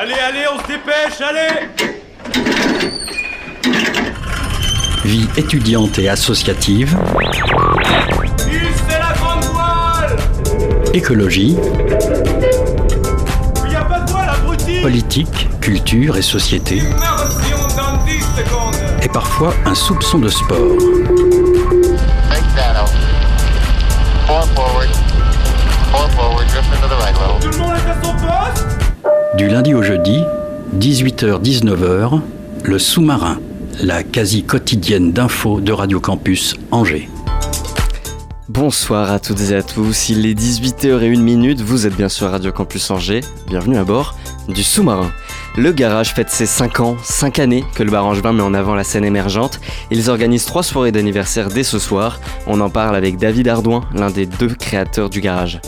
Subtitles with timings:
[0.00, 1.66] Allez, allez, on se dépêche, allez.
[5.04, 6.96] Vie étudiante et associative,
[8.38, 10.16] c'est la grande voile.
[10.94, 11.56] Écologie,
[13.66, 14.80] Il y a pas de voile, abruti.
[14.82, 18.76] Politique, culture et société, Immersion dans 10 secondes.
[19.02, 20.76] Et parfois un soupçon de sport.
[29.38, 30.24] Du lundi au jeudi,
[30.80, 32.20] 18h-19h,
[32.64, 33.38] le sous-marin,
[33.80, 37.08] la quasi quotidienne d'infos de Radio Campus Angers.
[38.48, 42.90] Bonsoir à toutes et à tous, il est 18h01 vous êtes bien sûr Radio Campus
[42.90, 45.12] Angers, bienvenue à bord du sous-marin.
[45.56, 48.74] Le garage fête ses 5 ans, 5 années que le bar Angevin met en avant
[48.74, 49.60] la scène émergente.
[49.90, 52.20] Ils organisent 3 soirées d'anniversaire dès ce soir.
[52.46, 55.60] On en parle avec David Ardouin, l'un des deux créateurs du garage.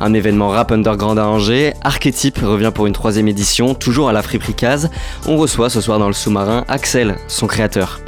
[0.00, 4.22] Un événement rap underground à Angers, Archétype revient pour une troisième édition, toujours à la
[4.22, 4.90] friperie Case.
[5.26, 8.00] On reçoit ce soir dans le sous-marin Axel, son créateur.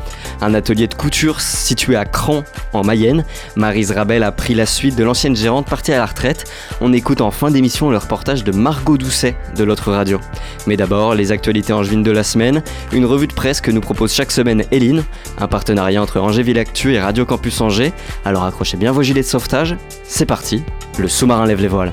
[0.43, 3.25] Un atelier de couture situé à Cran, en Mayenne.
[3.57, 6.51] Marise Rabel a pris la suite de l'ancienne gérante partie à la retraite.
[6.81, 10.19] On écoute en fin d'émission le reportage de Margot Doucet de l'autre radio.
[10.67, 14.13] Mais d'abord, les actualités angevines de la semaine, une revue de presse que nous propose
[14.13, 15.05] chaque semaine Eline,
[15.39, 17.93] un partenariat entre Angéville Actu et Radio Campus Angers.
[18.25, 20.63] Alors accrochez bien vos gilets de sauvetage, c'est parti,
[20.99, 21.93] le sous-marin lève les voiles.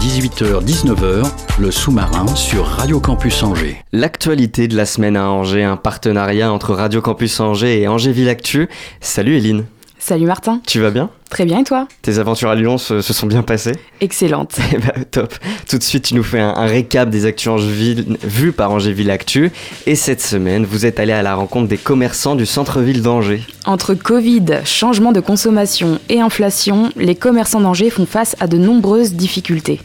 [0.00, 3.82] 18h-19h, le sous-marin sur Radio Campus Angers.
[3.92, 8.68] L'actualité de la semaine à Angers, un partenariat entre Radio Campus Angers et Angéville Actu.
[9.00, 9.64] Salut Eline,
[10.00, 11.10] Salut Martin, tu vas bien?
[11.28, 11.88] Très bien et toi?
[12.02, 13.72] Tes aventures à Lyon se, se sont bien passées?
[14.00, 14.56] Excellente.
[14.72, 15.34] Eh ben, top.
[15.68, 19.10] Tout de suite, tu nous fais un, un récap des actus Angeville, vues par Angéville
[19.10, 19.50] Actu.
[19.86, 23.42] Et cette semaine, vous êtes allé à la rencontre des commerçants du centre-ville d'Angers.
[23.66, 29.14] Entre Covid, changement de consommation et inflation, les commerçants d'Angers font face à de nombreuses
[29.14, 29.80] difficultés.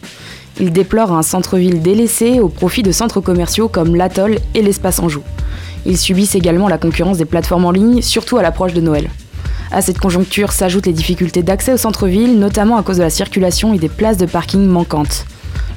[0.59, 5.23] Ils déplorent un centre-ville délaissé au profit de centres commerciaux comme l'Atoll et l'Espace Anjou.
[5.85, 9.09] Ils subissent également la concurrence des plateformes en ligne, surtout à l'approche de Noël.
[9.73, 13.73] À cette conjoncture s'ajoutent les difficultés d'accès au centre-ville, notamment à cause de la circulation
[13.73, 15.25] et des places de parking manquantes.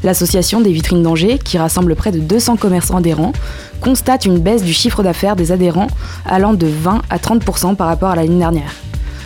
[0.05, 3.33] L'association des vitrines d'Angers, qui rassemble près de 200 commerçants adhérents,
[3.81, 5.87] constate une baisse du chiffre d'affaires des adhérents
[6.27, 8.71] allant de 20 à 30% par rapport à l'année dernière.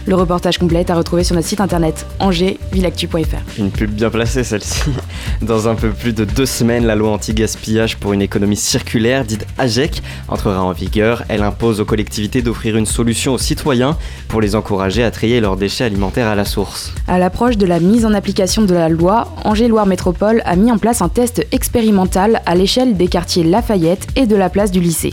[0.06, 3.59] Le reportage complet est à retrouver sur notre site internet angers-villactu.fr.
[3.59, 4.83] Une pub bien placée celle-ci.
[5.43, 9.47] Dans un peu plus de deux semaines, la loi anti-gaspillage pour une économie circulaire, dite
[9.59, 11.25] AGEC, entrera en vigueur.
[11.28, 15.56] Elle impose aux collectivités d'offrir une solution aux citoyens pour les encourager à trier leurs
[15.56, 16.94] déchets alimentaires à la source.
[17.06, 20.78] À l'approche de la mise en application de la loi, Angers-Loire Métropole a mis en
[20.78, 25.12] place un test expérimental à l'échelle des quartiers Lafayette et de la place du lycée.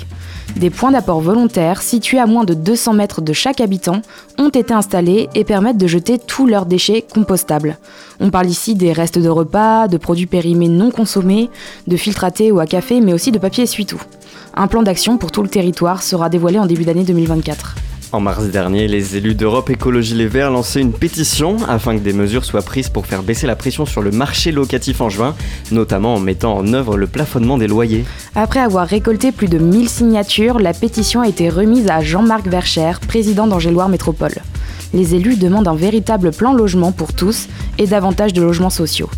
[0.56, 4.02] Des points d'apport volontaires, situés à moins de 200 mètres de chaque habitant,
[4.40, 7.78] ont été installés et permettent de jeter tous leurs déchets compostables.
[8.19, 11.50] On parle ici des restes de repas, de produits périmés non consommés,
[11.85, 14.02] de filtres à thé ou à café, mais aussi de papier essuie-tout.
[14.56, 17.75] Un plan d'action pour tout le territoire sera dévoilé en début d'année 2024.
[18.13, 22.13] En mars dernier, les élus d'Europe Écologie Les Verts lançaient une pétition afin que des
[22.13, 25.35] mesures soient prises pour faire baisser la pression sur le marché locatif en juin,
[25.72, 28.06] notamment en mettant en œuvre le plafonnement des loyers.
[28.34, 32.94] Après avoir récolté plus de 1000 signatures, la pétition a été remise à Jean-Marc Vercher,
[33.06, 34.35] président d'Angers-Loire Métropole.
[34.94, 39.09] Les élus demandent un véritable plan logement pour tous et davantage de logements sociaux.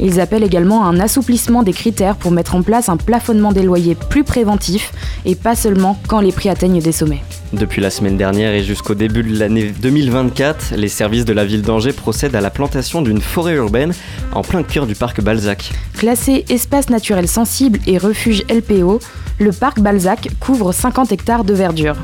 [0.00, 3.62] Ils appellent également à un assouplissement des critères pour mettre en place un plafonnement des
[3.62, 4.92] loyers plus préventif
[5.24, 7.22] et pas seulement quand les prix atteignent des sommets.
[7.52, 11.62] Depuis la semaine dernière et jusqu'au début de l'année 2024, les services de la ville
[11.62, 13.92] d'Angers procèdent à la plantation d'une forêt urbaine
[14.32, 15.72] en plein cœur du parc Balzac.
[15.94, 19.00] Classé espace naturel sensible et refuge LPO,
[19.40, 21.96] le parc Balzac couvre 50 hectares de verdure.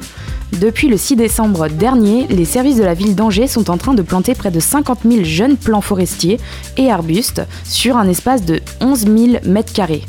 [0.61, 4.03] Depuis le 6 décembre dernier, les services de la ville d'Angers sont en train de
[4.03, 6.39] planter près de 50 000 jeunes plants forestiers
[6.77, 9.17] et arbustes sur un espace de 11 000
[9.47, 10.03] mètres carrés.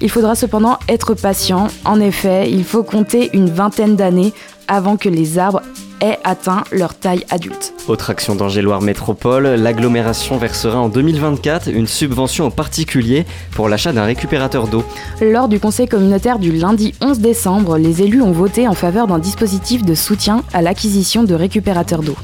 [0.00, 1.68] Il faudra cependant être patient.
[1.84, 4.32] En effet, il faut compter une vingtaine d'années
[4.68, 5.60] avant que les arbres
[6.00, 7.74] aient atteint leur taille adulte.
[7.88, 14.04] Autre action d'Angers-Loire Métropole, l'agglomération versera en 2024 une subvention aux particuliers pour l'achat d'un
[14.04, 14.84] récupérateur d'eau.
[15.20, 19.18] Lors du conseil communautaire du lundi 11 décembre, les élus ont voté en faveur d'un
[19.18, 22.16] dispositif de soutien à l'acquisition de récupérateurs d'eau.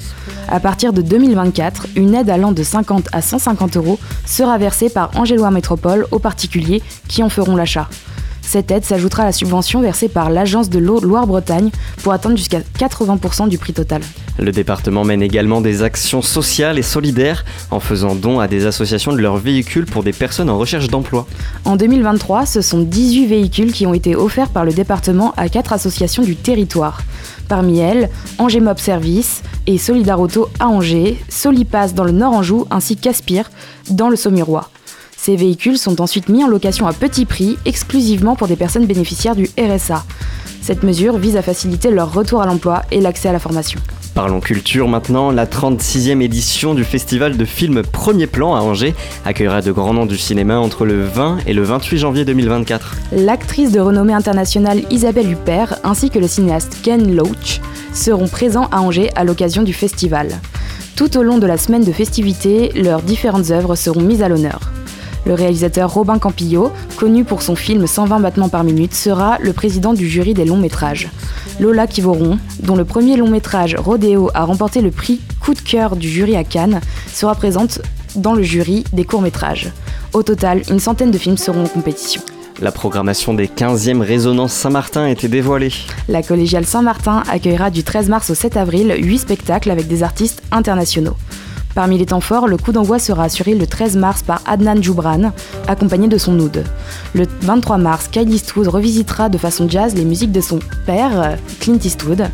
[0.48, 5.10] À partir de 2024, une aide allant de 50 à 150 euros sera versée par
[5.16, 7.88] Angers-Loire Métropole aux particuliers qui en feront l'achat.
[8.46, 11.70] Cette aide s'ajoutera à la subvention versée par l'Agence de l'eau Loire-Bretagne
[12.02, 14.02] pour atteindre jusqu'à 80% du prix total.
[14.38, 19.12] Le département mène également des actions sociales et solidaires en faisant don à des associations
[19.12, 21.26] de leurs véhicules pour des personnes en recherche d'emploi.
[21.64, 25.72] En 2023, ce sont 18 véhicules qui ont été offerts par le département à 4
[25.72, 27.02] associations du territoire.
[27.48, 32.66] Parmi elles, Angers Mob Service et Solidar Auto à Angers, Solipass dans le Nord Anjou
[32.70, 33.50] ainsi qu'Aspire
[33.90, 34.70] dans le Saumurois.
[35.26, 39.34] Ces véhicules sont ensuite mis en location à petit prix, exclusivement pour des personnes bénéficiaires
[39.34, 40.04] du RSA.
[40.62, 43.80] Cette mesure vise à faciliter leur retour à l'emploi et l'accès à la formation.
[44.14, 45.32] Parlons culture maintenant.
[45.32, 48.94] La 36e édition du festival de films Premier Plan à Angers
[49.24, 52.94] accueillera de grands noms du cinéma entre le 20 et le 28 janvier 2024.
[53.10, 57.60] L'actrice de renommée internationale Isabelle Huppert ainsi que le cinéaste Ken Loach
[57.92, 60.28] seront présents à Angers à l'occasion du festival.
[60.94, 64.60] Tout au long de la semaine de festivités, leurs différentes œuvres seront mises à l'honneur.
[65.26, 69.92] Le réalisateur Robin Campillo, connu pour son film 120 battements par minute, sera le président
[69.92, 71.10] du jury des longs métrages.
[71.58, 75.96] Lola Kivoron, dont le premier long métrage Rodeo a remporté le prix coup de cœur
[75.96, 76.80] du jury à Cannes,
[77.12, 77.80] sera présente
[78.14, 79.72] dans le jury des courts métrages.
[80.12, 82.22] Au total, une centaine de films seront en compétition.
[82.60, 85.72] La programmation des 15e Résonances Saint-Martin a été dévoilée.
[86.08, 90.42] La collégiale Saint-Martin accueillera du 13 mars au 7 avril 8 spectacles avec des artistes
[90.52, 91.16] internationaux.
[91.76, 95.32] Parmi les temps forts, le coup d'envoi sera assuré le 13 mars par Adnan Joubran,
[95.68, 96.64] accompagné de son oud.
[97.12, 101.78] Le 23 mars, Kyle Eastwood revisitera de façon jazz les musiques de son père, Clint
[101.84, 102.30] Eastwood.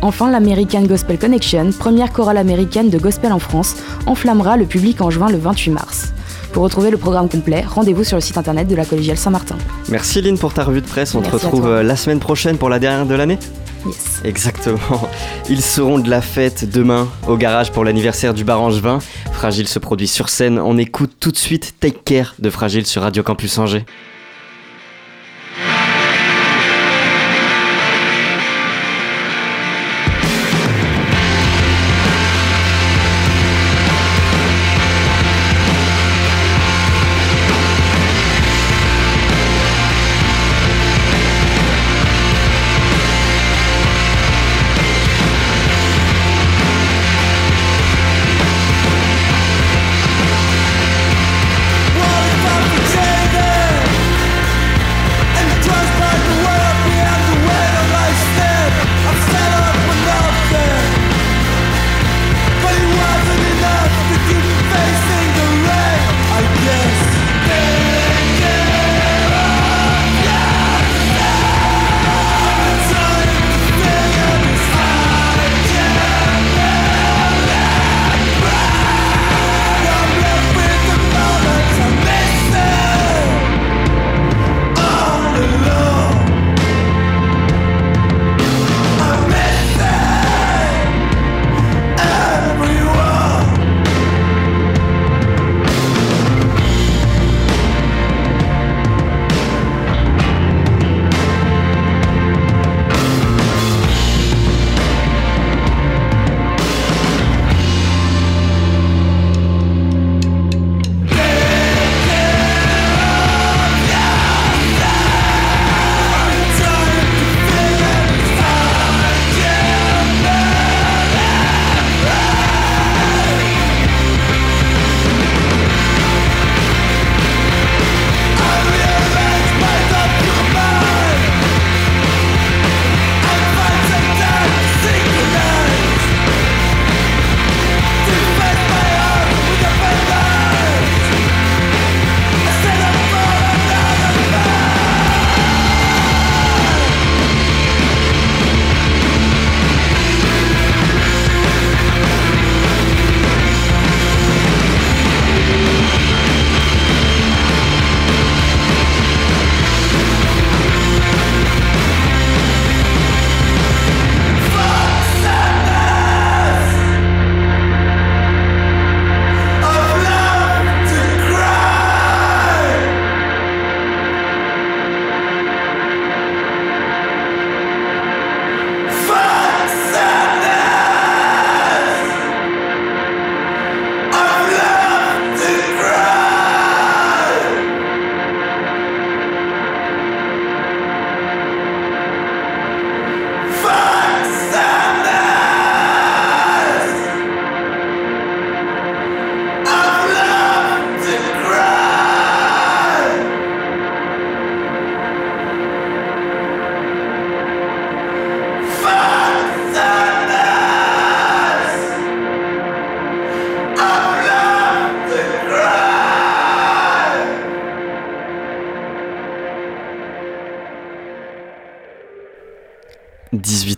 [0.00, 3.74] Enfin, l'American Gospel Connection, première chorale américaine de gospel en France,
[4.06, 6.12] enflammera le public en juin le 28 mars.
[6.52, 9.56] Pour retrouver le programme complet, rendez-vous sur le site internet de la Collégiale Saint-Martin.
[9.88, 11.16] Merci Lynn pour ta revue de presse.
[11.16, 13.40] On Merci te retrouve euh, la semaine prochaine pour la dernière de l'année.
[14.24, 15.08] Exactement.
[15.48, 18.98] Ils seront de la fête demain au garage pour l'anniversaire du bar Angevin.
[19.32, 20.58] Fragile se produit sur scène.
[20.58, 23.84] On écoute tout de suite Take Care de Fragile sur Radio Campus Angers.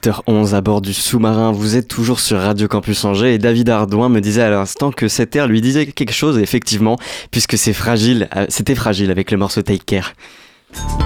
[0.07, 4.09] 18h11 à bord du sous-marin, vous êtes toujours sur Radio Campus Angers et David Ardouin
[4.09, 6.97] me disait à l'instant que cet air lui disait quelque chose, effectivement,
[7.33, 10.13] puisque c'est fragile, euh, c'était fragile avec le morceau Take Care.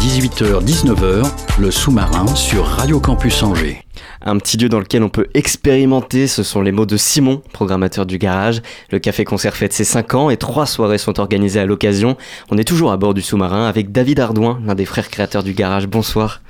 [0.00, 1.26] 18h-19h,
[1.58, 3.82] le sous-marin sur Radio Campus Angers.
[4.20, 8.04] Un petit lieu dans lequel on peut expérimenter, ce sont les mots de Simon, programmateur
[8.04, 8.60] du garage.
[8.90, 12.18] Le café-concert fête ses 5 ans et trois soirées sont organisées à l'occasion.
[12.50, 15.54] On est toujours à bord du sous-marin avec David Ardouin, l'un des frères créateurs du
[15.54, 15.86] garage.
[15.86, 16.42] Bonsoir.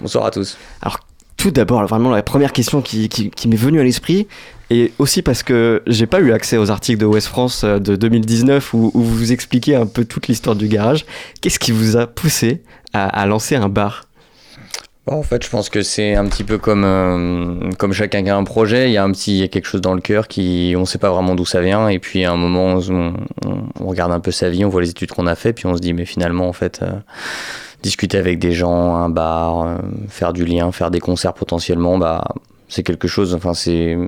[0.00, 0.56] Bonsoir à tous.
[0.80, 0.98] Alors
[1.42, 3.08] tout d'abord, vraiment la première question qui,
[3.48, 4.28] m'est venue à l'esprit,
[4.70, 7.96] et aussi parce que j'ai pas eu accès aux articles de West France euh, de
[7.96, 11.04] 2019 où, vous expliquez un peu toute l'histoire du garage,
[11.40, 14.04] qu'est-ce qui vous a poussé à, lancer un bar?
[15.04, 18.30] Bon, en fait, je pense que c'est un petit peu comme, euh, comme chacun qui
[18.30, 18.88] a un projet.
[18.88, 20.84] Il y a un petit, il y a quelque chose dans le cœur qui, on
[20.84, 21.88] sait pas vraiment d'où ça vient.
[21.88, 24.82] Et puis, à un moment, on, on, on, regarde un peu sa vie, on voit
[24.82, 26.92] les études qu'on a fait, puis on se dit, mais finalement, en fait, euh,
[27.82, 29.76] discuter avec des gens, un bar, euh,
[30.08, 32.24] faire du lien, faire des concerts potentiellement, bah,
[32.68, 33.98] c'est quelque chose, enfin, c'est,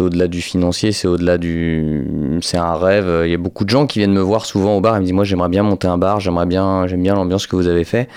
[0.00, 3.24] au-delà du financier, c'est au-delà du, c'est un rêve.
[3.24, 5.04] Il y a beaucoup de gens qui viennent me voir souvent au bar et me
[5.04, 7.84] disent, moi, j'aimerais bien monter un bar, j'aimerais bien, j'aime bien l'ambiance que vous avez
[7.84, 8.08] fait.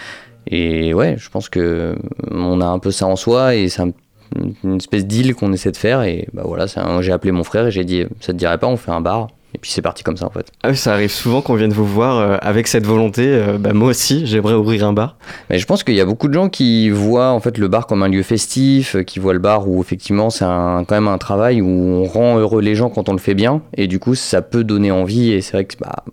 [0.48, 1.96] Et ouais, je pense que
[2.32, 3.92] on a un peu ça en soi et c'est un,
[4.64, 6.04] une espèce d'île qu'on essaie de faire.
[6.04, 6.66] Et bah voilà,
[7.02, 9.28] j'ai appelé mon frère et j'ai dit, ça te dirait pas, on fait un bar?
[9.62, 10.52] Puis c'est parti comme ça en fait.
[10.64, 13.24] Ah oui, ça arrive souvent qu'on vienne vous voir euh, avec cette volonté.
[13.28, 15.18] Euh, bah moi aussi, j'aimerais ouvrir un bar.
[15.50, 17.88] Mais je pense qu'il y a beaucoup de gens qui voient en fait le bar
[17.88, 21.18] comme un lieu festif, euh, qui voient le bar où effectivement c'est quand même un
[21.18, 23.62] travail où on rend heureux les gens quand on le fait bien.
[23.76, 25.32] Et du coup, ça peut donner envie.
[25.32, 26.04] Et c'est vrai que bah,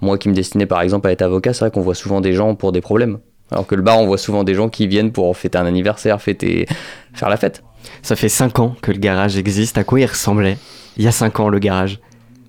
[0.00, 2.32] moi qui me destinais par exemple à être avocat, c'est vrai qu'on voit souvent des
[2.32, 3.18] gens pour des problèmes.
[3.50, 6.20] Alors que le bar, on voit souvent des gens qui viennent pour fêter un anniversaire,
[6.20, 6.66] fêter,
[7.12, 7.62] faire la fête.
[8.02, 9.76] Ça fait 5 ans que le garage existe.
[9.78, 10.56] À quoi il ressemblait?
[10.96, 12.00] Il y a 5 ans le garage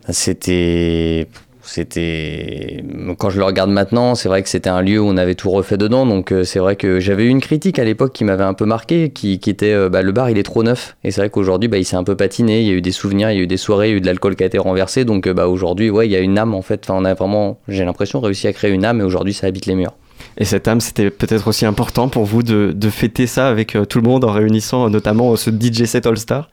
[0.09, 1.27] C'était.
[1.61, 2.83] C'était.
[3.17, 5.49] Quand je le regarde maintenant, c'est vrai que c'était un lieu où on avait tout
[5.49, 6.05] refait dedans.
[6.05, 9.09] Donc c'est vrai que j'avais eu une critique à l'époque qui m'avait un peu marqué,
[9.09, 10.95] qui, était bah, le bar il est trop neuf.
[11.03, 12.61] Et c'est vrai qu'aujourd'hui bah, il s'est un peu patiné.
[12.61, 13.97] Il y a eu des souvenirs, il y a eu des soirées, il y a
[13.97, 15.05] eu de l'alcool qui a été renversé.
[15.05, 16.81] Donc bah, aujourd'hui, ouais, il y a une âme en fait.
[16.83, 19.65] Enfin, on a vraiment, j'ai l'impression, réussi à créer une âme et aujourd'hui ça habite
[19.65, 19.93] les murs.
[20.37, 23.85] Et cette âme, c'était peut-être aussi important pour vous de, de fêter ça avec euh,
[23.85, 26.49] tout le monde en réunissant notamment ce DJ set All Star?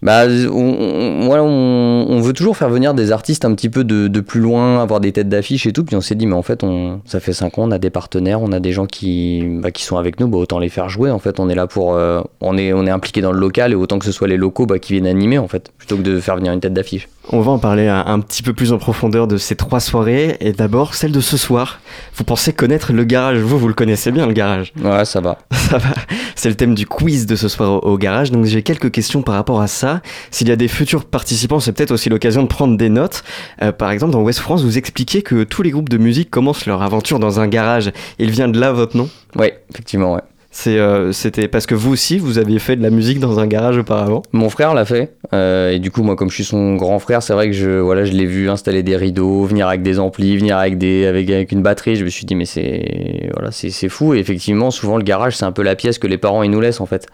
[0.00, 4.80] Bah, on, on, veut toujours faire venir des artistes un petit peu de, plus loin,
[4.80, 5.84] avoir des têtes d'affiche et tout.
[5.84, 7.90] Puis on s'est dit, mais en fait, on, ça fait 5 ans, on a des
[7.90, 10.88] partenaires, on a des gens qui, bah, qui sont avec nous, bah, autant les faire
[10.88, 11.10] jouer.
[11.10, 11.94] En fait, on est là pour.
[11.94, 14.36] Euh, on, est, on est impliqué dans le local et autant que ce soit les
[14.36, 17.08] locaux bah, qui viennent animer, en fait, plutôt que de faire venir une tête d'affiche.
[17.30, 20.38] On va en parler un, un, petit peu plus en profondeur de ces trois soirées.
[20.40, 21.80] Et d'abord, celle de ce soir.
[22.14, 25.36] Vous pensez connaître le garage Vous, vous le connaissez bien, le garage Ouais, ça va.
[25.52, 25.90] ça va.
[26.36, 28.30] C'est le thème du quiz de ce soir au, au garage.
[28.30, 30.00] Donc j'ai quelques questions par rapport à ça.
[30.30, 33.22] S'il y a des futurs participants, c'est peut-être aussi l'occasion de prendre des notes.
[33.60, 36.64] Euh, par exemple, dans West France, vous expliquez que tous les groupes de musique commencent
[36.64, 37.92] leur aventure dans un garage.
[38.18, 39.08] Il vient de là votre nom?
[39.36, 40.22] Oui, effectivement, ouais.
[40.60, 43.78] C'était euh, parce que vous aussi, vous aviez fait de la musique dans un garage
[43.78, 45.14] auparavant Mon frère l'a fait.
[45.32, 47.78] Euh, et du coup, moi, comme je suis son grand frère, c'est vrai que je,
[47.78, 51.30] voilà, je l'ai vu installer des rideaux, venir avec des amplis, venir avec, des, avec,
[51.30, 51.94] avec une batterie.
[51.94, 53.50] Je me suis dit, mais c'est voilà,
[53.88, 54.14] fou.
[54.14, 56.80] Et effectivement, souvent, le garage, c'est un peu la pièce que les parents nous laissent
[56.80, 57.06] en fait.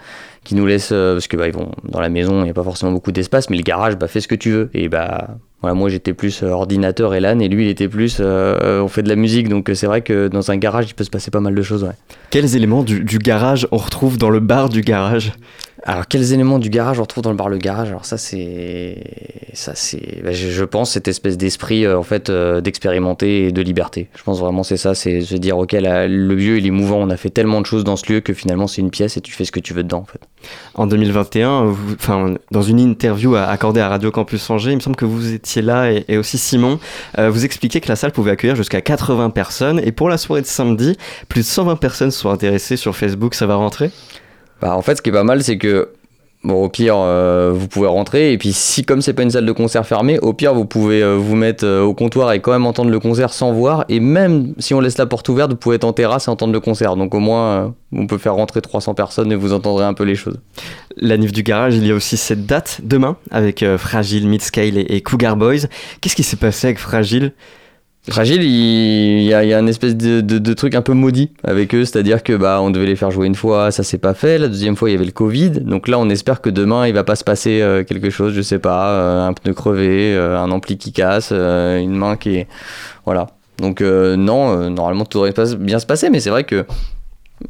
[0.42, 2.54] Qui nous laissent, euh, parce que bah, ils vont dans la maison, il n'y a
[2.54, 4.70] pas forcément beaucoup d'espace, mais le garage, bah, fais ce que tu veux.
[4.72, 5.36] Et bah,
[5.72, 9.08] moi j'étais plus ordinateur et LAN et lui il était plus euh, on fait de
[9.08, 11.54] la musique donc c'est vrai que dans un garage il peut se passer pas mal
[11.54, 11.84] de choses.
[11.84, 11.94] Ouais.
[12.30, 15.32] Quels éléments du garage on retrouve dans le bar du garage?
[15.86, 17.88] Alors quels éléments du garage on retrouve dans le bar le garage?
[17.90, 19.04] Alors ça c'est
[19.52, 23.60] ça c'est bah, je, pense cette espèce d'esprit euh, en fait euh, d'expérimenter et de
[23.60, 24.08] liberté.
[24.16, 26.96] Je pense vraiment c'est ça, c'est se dire OK là, le lieu il est mouvant,
[26.96, 29.20] on a fait tellement de choses dans ce lieu que finalement c'est une pièce et
[29.20, 30.20] tu fais ce que tu veux dedans en fait.
[30.74, 34.96] En 2021, vous, enfin dans une interview accordée à Radio Campus Angers, il me semble
[34.96, 36.78] que vous étiez là et, et aussi Simon,
[37.18, 40.40] euh, vous expliquez que la salle pouvait accueillir jusqu'à 80 personnes et pour la soirée
[40.40, 40.96] de samedi,
[41.28, 43.90] plus de 120 personnes sont intéressées sur Facebook, ça va rentrer?
[44.60, 45.88] Bah, en fait, ce qui est pas mal, c'est que
[46.52, 48.32] au pire, euh, vous pouvez rentrer.
[48.32, 51.02] Et puis, si comme c'est pas une salle de concert fermée, au pire, vous pouvez
[51.02, 53.84] euh, vous mettre euh, au comptoir et quand même entendre le concert sans voir.
[53.88, 56.52] Et même si on laisse la porte ouverte, vous pouvez être en terrasse et entendre
[56.52, 56.96] le concert.
[56.96, 60.16] Donc, au moins, on peut faire rentrer 300 personnes et vous entendrez un peu les
[60.16, 60.38] choses.
[60.96, 65.00] La Nif du Garage, il y a aussi cette date demain avec Fragile, Midscale et
[65.00, 65.66] Cougar Boys.
[66.00, 67.32] Qu'est-ce qui s'est passé avec Fragile?
[68.10, 72.34] Fragile, il y, a, un espèce de, truc un peu maudit avec eux, c'est-à-dire que
[72.34, 74.36] bah on devait les faire jouer une fois, ça s'est pas fait.
[74.36, 76.92] La deuxième fois, il y avait le Covid, donc là, on espère que demain, il
[76.92, 80.38] va pas se passer euh, quelque chose, je sais pas, euh, un pneu crevé, euh,
[80.38, 82.48] un ampli qui casse, une main qui est,
[83.06, 83.28] voilà.
[83.58, 86.66] Donc non, normalement tout devrait bien se passer, mais c'est vrai que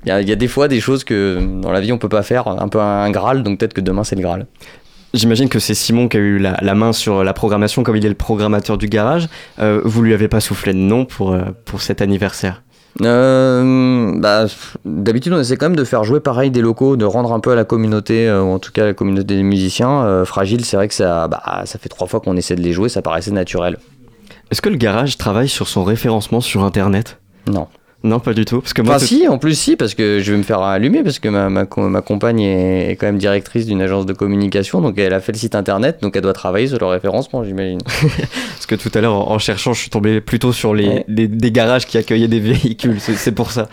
[0.05, 2.47] il y, a, des fois des choses que dans la vie on peut pas faire,
[2.47, 4.47] un peu un Graal, donc peut-être que demain c'est le Graal.
[5.15, 8.05] J'imagine que c'est Simon qui a eu la, la, main sur la programmation, comme il
[8.05, 9.29] est le programmateur du garage.
[9.61, 12.63] Euh, vous lui avez pas soufflé de nom pour, euh, pour cet anniversaire?
[13.03, 14.47] Euh, bah,
[14.85, 17.53] D'habitude, on essaie quand même de faire jouer pareil des locaux, de rendre un peu
[17.53, 20.05] à la communauté, euh, ou en tout cas à la communauté des musiciens.
[20.05, 22.73] Euh, Fragile, c'est vrai que ça, bah, ça fait trois fois qu'on essaie de les
[22.73, 23.79] jouer, ça paraissait naturel.
[24.51, 27.19] Est-ce que le garage travaille sur son référencement sur Internet?
[27.47, 27.69] Non.
[28.05, 28.61] Non, pas du tout.
[28.61, 31.03] Parce que moi, Enfin, si, en plus, si, parce que je vais me faire allumer,
[31.03, 34.83] parce que ma, ma, ma compagne est, est quand même directrice d'une agence de communication,
[34.83, 37.79] donc elle a fait le site internet, donc elle doit travailler sur le référencement, j'imagine.
[38.19, 41.05] parce que tout à l'heure, en, en cherchant, je suis tombé plutôt sur les, Ouais.
[41.09, 42.99] les- des garages qui accueillaient des véhicules.
[43.01, 43.69] C'est pour ça.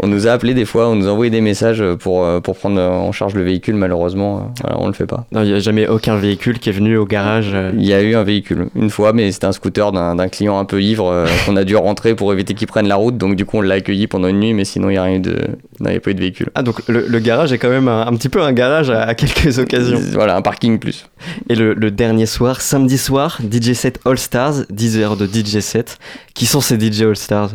[0.00, 2.56] On nous a appelé des fois, on nous a envoyé des messages pour, euh, pour
[2.56, 5.26] prendre en charge le véhicule, malheureusement, euh, voilà, on le fait pas.
[5.32, 7.50] Non, il n'y a jamais aucun véhicule qui est venu au garage.
[7.52, 7.70] euh.
[7.76, 10.64] Il y a eu un véhicule une fois, mais c'était un scooter d'un client un
[10.64, 13.18] peu ivre qu'on a dû rentrer pour éviter qu'il prenne la route.
[13.18, 15.16] Donc du coup, on l'a accueilli pendant une nuit, mais sinon, il n'y a rien
[15.16, 15.32] eu de,
[15.80, 16.50] non, il n'y a pas eu de véhicule.
[16.54, 19.02] Ah, donc le, le garage est quand même un, un petit peu un garage à,
[19.02, 20.00] à quelques occasions.
[20.12, 21.06] Voilà, un parking plus.
[21.48, 25.60] Et le, le dernier soir, samedi soir, DJ set All Stars, 10 heures de DJ
[25.60, 25.98] set.
[26.34, 27.50] Qui sont ces DJ All Stars?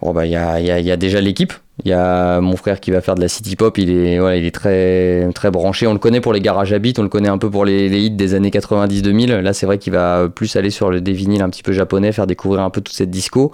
[0.00, 1.52] Bon bah il y a, y a- y a déjà l'équipe.
[1.84, 3.76] Il y a mon frère qui va faire de la city pop.
[3.78, 5.86] Il est voilà, il est très très branché.
[5.86, 7.88] On le connaît pour les garages à beat, on le connaît un peu pour les,
[7.88, 9.40] les hits des années 90-2000.
[9.40, 12.12] Là c'est vrai qu'il va plus aller sur le des vinyles un petit peu japonais,
[12.12, 13.52] faire découvrir un peu toute cette disco.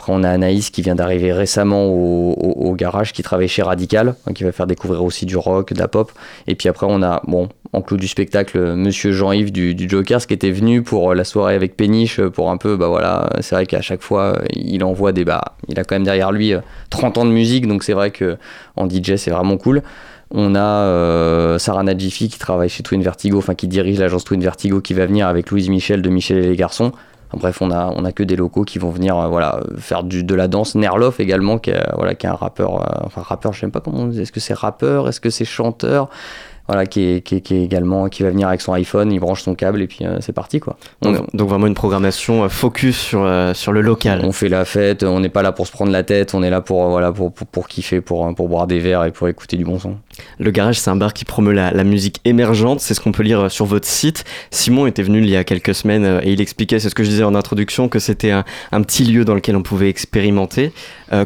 [0.00, 4.32] Après, on a Anaïs qui vient d'arriver récemment au, garage, qui travaille chez Radical, hein,
[4.32, 6.10] qui va faire découvrir aussi du rock, de la pop.
[6.46, 10.26] Et puis après, on a, bon, en clou du spectacle, Monsieur Jean-Yves du, du Jokers,
[10.26, 13.66] qui était venu pour la soirée avec Péniche, pour un peu, bah voilà, c'est vrai
[13.66, 17.18] qu'à chaque fois, il envoie des, bah, il a quand même derrière lui euh, 30
[17.18, 18.38] ans de musique, donc c'est vrai que
[18.76, 19.82] en DJ, c'est vraiment cool.
[20.30, 24.40] On a euh, Sarah Nadjifi qui travaille chez Twin Vertigo, enfin qui dirige l'agence Twin
[24.40, 26.92] Vertigo, qui va venir avec Louise Michel de Michel et les garçons.
[27.32, 30.24] Bref, on a, on a que des locaux qui vont venir euh, voilà, faire du,
[30.24, 30.74] de la danse.
[30.74, 33.72] Nerloff également, qui est, voilà, qui est un rappeur, euh, enfin rappeur, je sais même
[33.72, 36.08] pas comment on dit, est-ce que c'est rappeur, est-ce que c'est chanteur?
[36.70, 39.18] Voilà, qui est, qui, est, qui est également qui va venir avec son iPhone, il
[39.18, 40.76] branche son câble et puis euh, c'est parti quoi.
[41.04, 44.20] On, donc, vraiment une programmation euh, focus sur, euh, sur le local.
[44.22, 46.48] on fait la fête, on n'est pas là pour se prendre la tête, on est
[46.48, 49.26] là pour euh, voilà pour, pour, pour kiffer, pour, pour boire des verres et pour
[49.26, 49.96] écouter du bon son.
[50.38, 53.24] Le garage, c'est un bar qui promeut la, la musique émergente, c'est ce qu'on peut
[53.24, 54.24] lire sur votre site.
[54.52, 57.10] Simon était venu il y a quelques semaines et il expliquait, c'est ce que je
[57.10, 60.72] disais en introduction, que c'était un, un petit lieu dans lequel on pouvait expérimenter.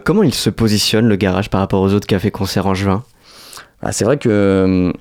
[0.04, 3.04] Comment il se positionne le garage par rapport aux autres cafés-concerts en juin?
[3.82, 4.92] Ah, c'est vrai que euh,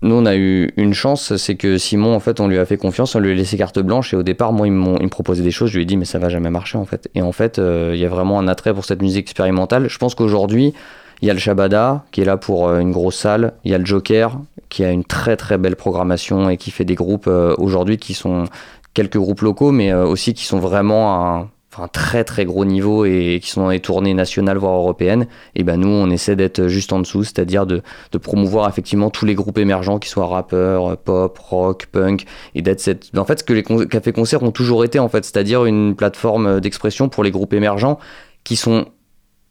[0.00, 2.76] nous on a eu une chance, c'est que Simon en fait on lui a fait
[2.76, 5.50] confiance, on lui a laissé carte blanche et au départ moi il, me proposait des
[5.50, 7.08] choses, je lui ai dit mais ça va jamais marcher en fait.
[7.14, 9.88] Et en fait euh, il y a vraiment un attrait pour cette musique expérimentale.
[9.88, 10.72] Je pense qu'aujourd'hui
[11.20, 13.74] il y a le Shabada qui est là pour euh, une grosse salle, il y
[13.74, 17.26] a le Joker qui a une très très belle programmation et qui fait des groupes
[17.26, 18.44] euh, aujourd'hui qui sont
[18.94, 21.48] quelques groupes locaux mais aussi qui sont vraiment un,
[21.82, 25.26] un très très gros niveau et qui sont dans les tournées nationales voire européennes.
[25.54, 29.24] Et ben nous on essaie d'être juste en dessous, c'est-à-dire de de promouvoir effectivement tous
[29.24, 33.16] les groupes émergents, qui soient rappeurs, pop, rock, punk, et d'être cette...
[33.16, 36.60] En fait, ce que les con- cafés-concerts ont toujours été, en fait, c'est-à-dire une plateforme
[36.60, 37.98] d'expression pour les groupes émergents
[38.44, 38.86] qui sont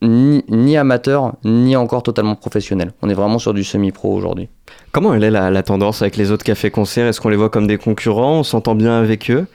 [0.01, 2.93] ni, ni amateurs, ni encore totalement professionnels.
[3.01, 4.47] On est vraiment sur du semi-pro aujourd'hui.
[4.91, 7.77] Comment elle est la, tendance avec les autres cafés-concerts Est-ce qu'on les voit comme des
[7.77, 8.39] concurrents?
[8.39, 9.47] On s'entend bien avec eux?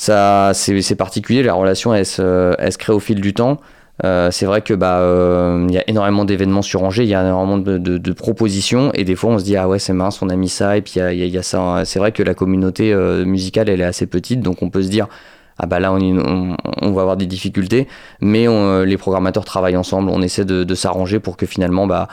[0.00, 3.58] Ça, c'est particulier, la relation, elle se, elle se crée au fil du temps.
[4.04, 7.16] Euh, c'est vrai que bah euh, il y a énormément d'événements sur Angers, il y
[7.16, 9.92] a énormément de, de- de propositions et des fois on se dit ah ouais c'est
[9.92, 11.82] mince on a mis ça et puis il y y y a ça.
[11.84, 14.88] C'est vrai que la communauté euh, musicale elle est assez petite donc on peut se
[14.88, 15.08] dire
[15.58, 17.88] ah bah là on, va avoir des difficultés
[18.20, 22.08] mais on- les programmateurs travaillent ensemble, on essaie de, s'arranger pour que finalement bah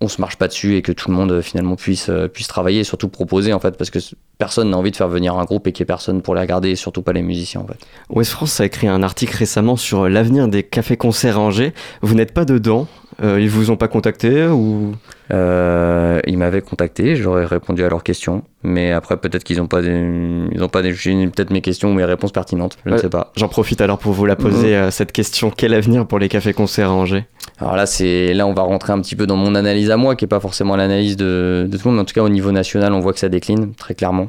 [0.00, 2.48] on se marche pas dessus et que tout le monde euh, finalement puisse euh, puisse
[2.48, 3.98] travailler et surtout proposer en fait parce que
[4.38, 6.40] personne n'a envie de faire venir un groupe et qu'il n'y ait personne pour les
[6.42, 7.78] regarder et surtout pas les musiciens en fait.
[8.10, 11.72] Ouest France a écrit un article récemment sur l'avenir des cafés-concerts à Angers.
[12.02, 14.92] Vous n'êtes pas dedans Euh, Ils vous ont pas contacté ou?
[15.32, 19.80] Euh, ils m'avaient contacté, j'aurais répondu à leurs questions, mais après peut-être qu'ils n'ont pas,
[19.80, 23.08] des, ils ont pas des, peut-être mes questions ou mes réponses pertinentes, je ne sais
[23.08, 23.30] pas.
[23.36, 25.52] J'en profite alors pour vous la poser euh, cette question.
[25.56, 27.26] Quel avenir pour les cafés-concerts à Angers?
[27.60, 30.16] Alors là, c'est là on va rentrer un petit peu dans mon analyse à moi,
[30.16, 32.28] qui est pas forcément l'analyse de, de tout le monde, mais en tout cas au
[32.28, 34.26] niveau national, on voit que ça décline très clairement.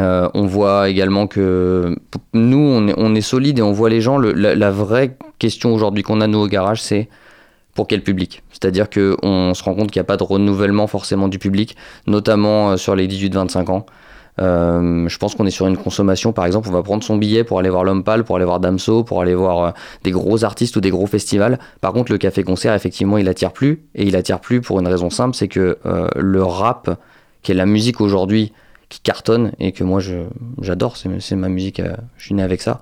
[0.00, 1.94] Euh, on voit également que
[2.32, 4.16] nous, on est, on est solide et on voit les gens.
[4.16, 7.08] Le- la, la vraie question aujourd'hui qu'on a nous au garage, c'est
[7.76, 11.28] pour quel public C'est-à-dire qu'on se rend compte qu'il n'y a pas de renouvellement forcément
[11.28, 11.76] du public,
[12.08, 13.86] notamment euh, sur les 18-25 ans.
[14.38, 17.44] Euh, je pense qu'on est sur une consommation, par exemple, on va prendre son billet
[17.44, 19.70] pour aller voir L'Homme pour aller voir Damso, pour aller voir euh,
[20.02, 21.58] des gros artistes ou des gros festivals.
[21.80, 23.84] Par contre, le café-concert, effectivement, il attire plus.
[23.94, 25.78] Et il attire plus pour une raison simple, c'est que
[26.16, 26.98] le rap,
[27.42, 28.52] qui est la musique aujourd'hui,
[28.88, 30.00] qui cartonne et que moi
[30.60, 31.80] j'adore, c'est ma musique,
[32.18, 32.80] je suis né avec ça.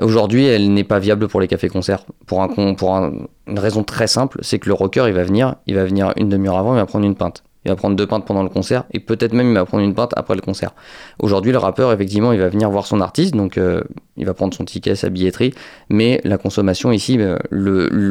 [0.00, 2.04] Aujourd'hui, elle n'est pas viable pour les cafés-concerts.
[2.26, 3.12] Pour, un, pour un-
[3.48, 6.28] une raison très simple, c'est que le rocker, il va venir, il va venir une
[6.28, 7.42] demi-heure avant, il va prendre une pinte.
[7.64, 9.92] Il va prendre deux pintes pendant le concert et peut-être même il va prendre une
[9.94, 10.70] pinte après le concert.
[11.18, 13.82] Aujourd'hui, le rappeur, effectivement, il va venir voir son artiste, donc euh,
[14.16, 15.52] il va prendre son ticket, sa billetterie,
[15.90, 17.36] mais la consommation ici, euh,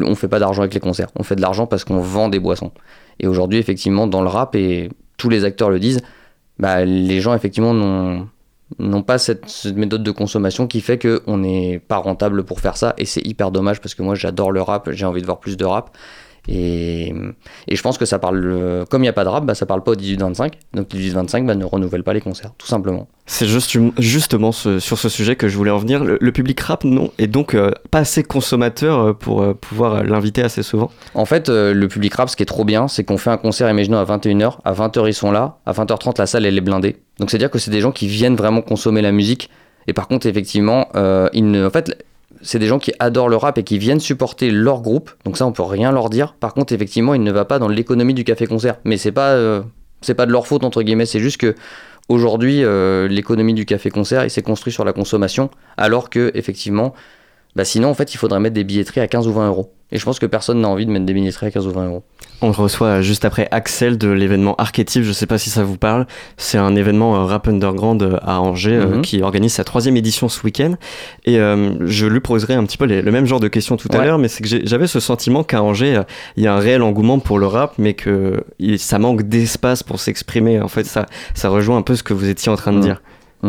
[0.05, 1.07] on fait pas d'argent avec les concerts.
[1.15, 2.71] On fait de l'argent parce qu'on vend des boissons.
[3.21, 6.01] Et aujourd'hui, effectivement, dans le rap, et tous les acteurs le disent,
[6.59, 8.27] bah, les gens, effectivement, n'ont
[8.79, 12.93] n'ont pas cette, méthode de consommation qui fait qu'on n'est pas rentable pour faire ça.
[12.97, 15.57] Et c'est hyper dommage parce que moi j'adore le rap, j'ai envie de voir plus
[15.57, 15.95] de rap
[16.47, 17.13] et,
[17.67, 19.55] et je pense que ça parle, euh, comme il n'y a pas de rap, bah,
[19.55, 22.67] ça parle pas au 18-25 donc le 18-25 bah, ne renouvelle pas les concerts tout
[22.67, 23.07] simplement.
[23.25, 26.03] C'est juste, justement ce- sur ce sujet que je voulais en venir.
[26.03, 30.03] Le, le public rap non, est donc euh, pas assez consommateur euh, pour euh, pouvoir
[30.03, 30.89] l'inviter assez souvent.
[31.13, 33.37] En fait euh, le public rap ce qui est trop bien c'est qu'on fait un
[33.37, 36.61] concert imaginons à 21h, à 20h ils sont là, à 20h30 la salle elle est
[36.61, 39.49] blindée donc c'est à dire que c'est des gens qui viennent vraiment consommer la musique
[39.87, 40.87] et par contre effectivement
[41.33, 42.05] ils ne, en fait
[42.41, 45.11] c'est des gens qui adorent le rap et qui viennent supporter leur groupe.
[45.25, 46.33] Donc ça, on peut rien leur dire.
[46.33, 48.77] Par contre, effectivement, il ne va pas dans l'économie du café-concert.
[48.83, 49.61] Mais c'est pas, euh,
[50.01, 51.05] c'est pas de leur faute entre guillemets.
[51.05, 51.55] C'est juste que
[52.09, 56.93] aujourd'hui, euh, l'économie du café-concert, il s'est construit sur la consommation, alors que effectivement,
[57.55, 59.71] bah sinon, en fait, il faudrait mettre des billetteries à 15 ou 20 euros.
[59.91, 61.87] Et je pense que personne n'a envie de mettre des billetteries à 15 ou 20
[61.87, 62.03] euros.
[62.41, 66.05] On reçoit juste après Axel de l'événement Archetype, je sais pas si ça vous parle.
[66.35, 69.01] C'est un événement euh, rap underground euh, à Angers euh, Mhm.
[69.01, 70.73] qui organise sa troisième édition ce week-end.
[71.25, 73.87] Et euh, je lui poserai un petit peu les- le même genre de questions tout
[73.93, 76.01] à l'heure, mais c'est que j'avais ce sentiment qu'à Angers,
[76.35, 78.43] il y a un réel engouement pour le rap, mais que
[78.77, 80.59] ça manque d'espace pour s'exprimer.
[80.61, 82.83] En fait, ça, ça rejoint un peu ce que vous étiez en train de Mhm.
[82.83, 83.01] dire.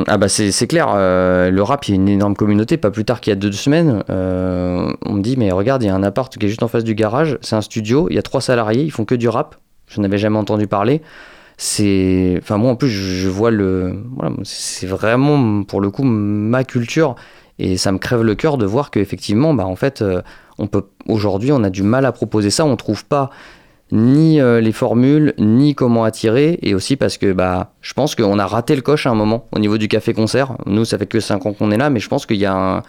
[0.07, 2.77] Ah bah c'est clair, euh, le rap, il y a une énorme communauté.
[2.77, 5.87] Pas plus tard qu'il y a deux semaines, euh, on me dit, mais regarde, il
[5.87, 8.17] y a un appart qui est juste en face du garage, c'est un studio, il
[8.17, 9.57] y a trois salariés, ils font que du rap.
[9.87, 11.01] Je n'avais jamais entendu parler.
[11.57, 16.05] C'est, enfin moi en plus, je, je vois le, voilà, c'est vraiment pour le coup
[16.05, 17.17] ma culture
[17.59, 20.23] et ça me crève le cœur de voir qu'effectivement, bah en fait, euh,
[20.59, 23.31] on peut aujourd'hui, on a du mal à proposer ça, on trouve pas
[23.93, 28.39] ni euh, les formules, ni comment attirer, et aussi parce que bah, je pense qu'on
[28.39, 30.57] a raté le coche à un moment au niveau du café-concert.
[30.67, 32.55] Nous, ça fait que 5 ans qu'on est là, mais je pense qu'il y, a
[32.55, 32.83] un-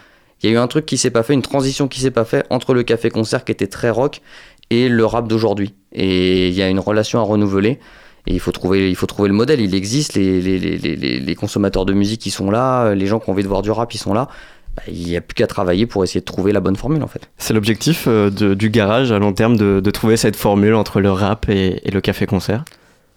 [0.43, 2.45] y a eu un truc qui s'est pas fait, une transition qui s'est pas fait
[2.49, 4.21] entre le café-concert qui était très rock
[4.69, 5.73] et le rap d'aujourd'hui.
[5.93, 7.79] Et il y a une relation à renouveler.
[8.27, 9.61] Et il faut trouver, il faut trouver le modèle.
[9.61, 13.29] Il existe, les, les, les, les, consommateurs de musique qui sont là, les gens qui
[13.29, 14.27] ont envie de voir du rap, ils sont là.
[14.79, 17.07] Bah, il n'y a plus qu'à travailler pour essayer de trouver la bonne formule en
[17.07, 17.29] fait.
[17.37, 21.11] C'est l'objectif euh, du garage à long terme de, de trouver cette formule entre le
[21.11, 22.63] rap et, et le café-concert.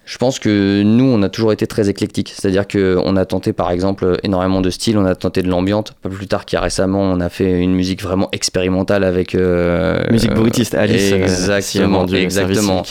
[0.05, 2.33] Je pense que nous, on a toujours été très éclectique.
[2.35, 4.99] C'est-à-dire qu'on a tenté, par exemple, énormément de styles.
[4.99, 5.95] On a tenté de l'ambiante.
[6.03, 9.37] Pas plus tard qu'il y a récemment, on a fait une musique vraiment expérimentale avec.
[9.37, 11.13] euh, Musique euh, bruitiste, Alice.
[11.13, 12.83] Exactement, exactement.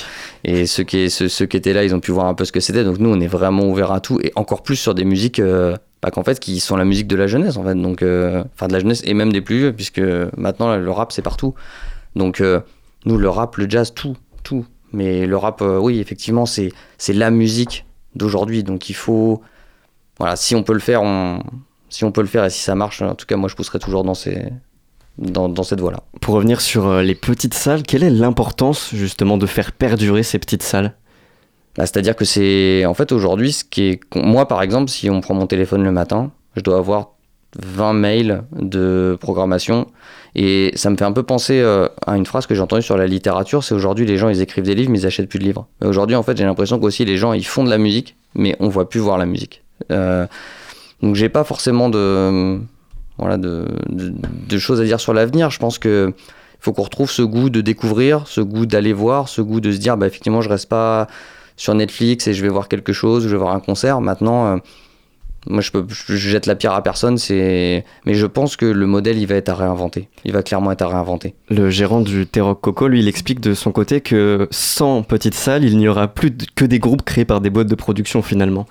[0.43, 2.59] Et ceux qui, ceux, qui étaient là, ils ont pu voir un peu ce que
[2.59, 2.83] c'était.
[2.83, 4.19] Donc nous, on est vraiment ouvert à tout.
[4.21, 5.39] Et encore plus sur des musiques.
[5.39, 7.75] euh, bah, fait, qui sont la musique de la jeunesse, en fait.
[7.75, 10.01] Donc, euh, enfin, de la jeunesse et même des plus vieux, puisque
[10.35, 11.53] maintenant, le rap, c'est partout.
[12.15, 12.59] Donc, euh,
[13.05, 14.65] nous, le rap, le jazz, tout, tout.
[14.93, 16.73] Mais le rap, euh, oui, effectivement, c'est
[17.07, 18.63] la musique d'aujourd'hui.
[18.63, 19.41] Donc, il faut.
[20.17, 21.01] Voilà, si on peut le faire.
[21.89, 23.77] Si on peut le faire et si ça marche, en tout cas, moi, je pousserai
[23.77, 24.45] toujours dans, ces,
[25.17, 26.03] dans, cette voie-là.
[26.21, 30.39] Pour revenir sur euh, les petites salles, quelle est l'importance justement de faire perdurer ces
[30.39, 30.93] petites salles?
[31.77, 32.85] Bah, C'est-à-dire que c'est.
[32.85, 33.99] En fait, aujourd'hui, ce qui est.
[34.15, 37.11] Moi, par exemple, si on prend mon téléphone le matin, je dois avoir
[37.59, 39.87] 20 mails de programmation.
[40.35, 42.95] Et ça me fait un peu penser euh, à une phrase que j'ai entendue sur
[42.95, 45.43] la littérature c'est aujourd'hui, les gens, ils écrivent des livres, mais ils achètent plus de
[45.43, 45.67] livres.
[45.83, 48.69] Aujourd'hui, en fait, j'ai l'impression qu'aussi, les gens, ils font de la musique, mais on
[48.69, 49.63] voit plus voir la musique.
[49.91, 50.25] Euh,
[51.01, 52.59] donc, j'ai pas forcément de.
[53.21, 55.49] Voilà, de, de, choses à dire sur l'avenir.
[55.49, 56.13] Je pense que.
[56.63, 59.79] Faut qu'on retrouve ce goût de découvrir, ce goût d'aller voir, ce goût de se
[59.79, 61.07] dire, bah, effectivement, je reste pas
[61.57, 63.99] sur Netflix et je vais voir quelque chose, je vais voir un concert.
[63.99, 64.57] Maintenant, euh,
[65.47, 69.17] moi, je, peux, je jette la pierre à personne, mais je pense que le modèle,
[69.17, 70.07] il va être à réinventer.
[70.23, 71.33] Il va clairement être à réinventer.
[71.49, 75.63] Le gérant du T-Rock Coco, lui, il explique de son côté que sans petites salles,
[75.63, 78.67] il n'y aura plus que des groupes créés par des boîtes de production finalement.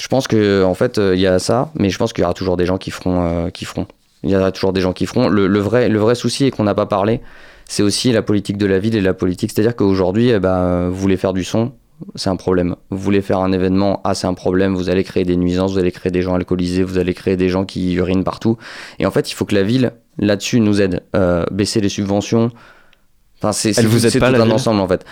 [0.00, 2.24] Je pense que, en fait, euh, il y a ça, mais je pense qu'il y
[2.24, 3.86] aura toujours des gens qui feront, euh, qui feront.
[4.22, 5.28] Il y aura toujours des gens qui feront.
[5.28, 7.20] Le, le vrai, le vrai souci et qu'on n'a pas parlé,
[7.66, 9.52] c'est aussi la politique de la ville et la politique.
[9.52, 11.72] C'est-à-dire qu'aujourd'hui, eh ben, vous voulez faire du son,
[12.14, 12.74] c'est un problème.
[12.90, 14.74] Vous voulez faire un événement, ah, c'est un problème.
[14.74, 17.48] Vous allez créer des nuisances, vous allez créer des gens alcoolisés, vous allez créer des
[17.48, 18.56] gens qui urinent partout.
[18.98, 21.02] Et en fait, il faut que la ville, là-dessus, nous aide.
[21.14, 22.50] Euh, baisser les subventions.
[23.38, 24.52] Enfin, c'est tout- pas, un ville?
[24.52, 25.04] ensemble, en fait.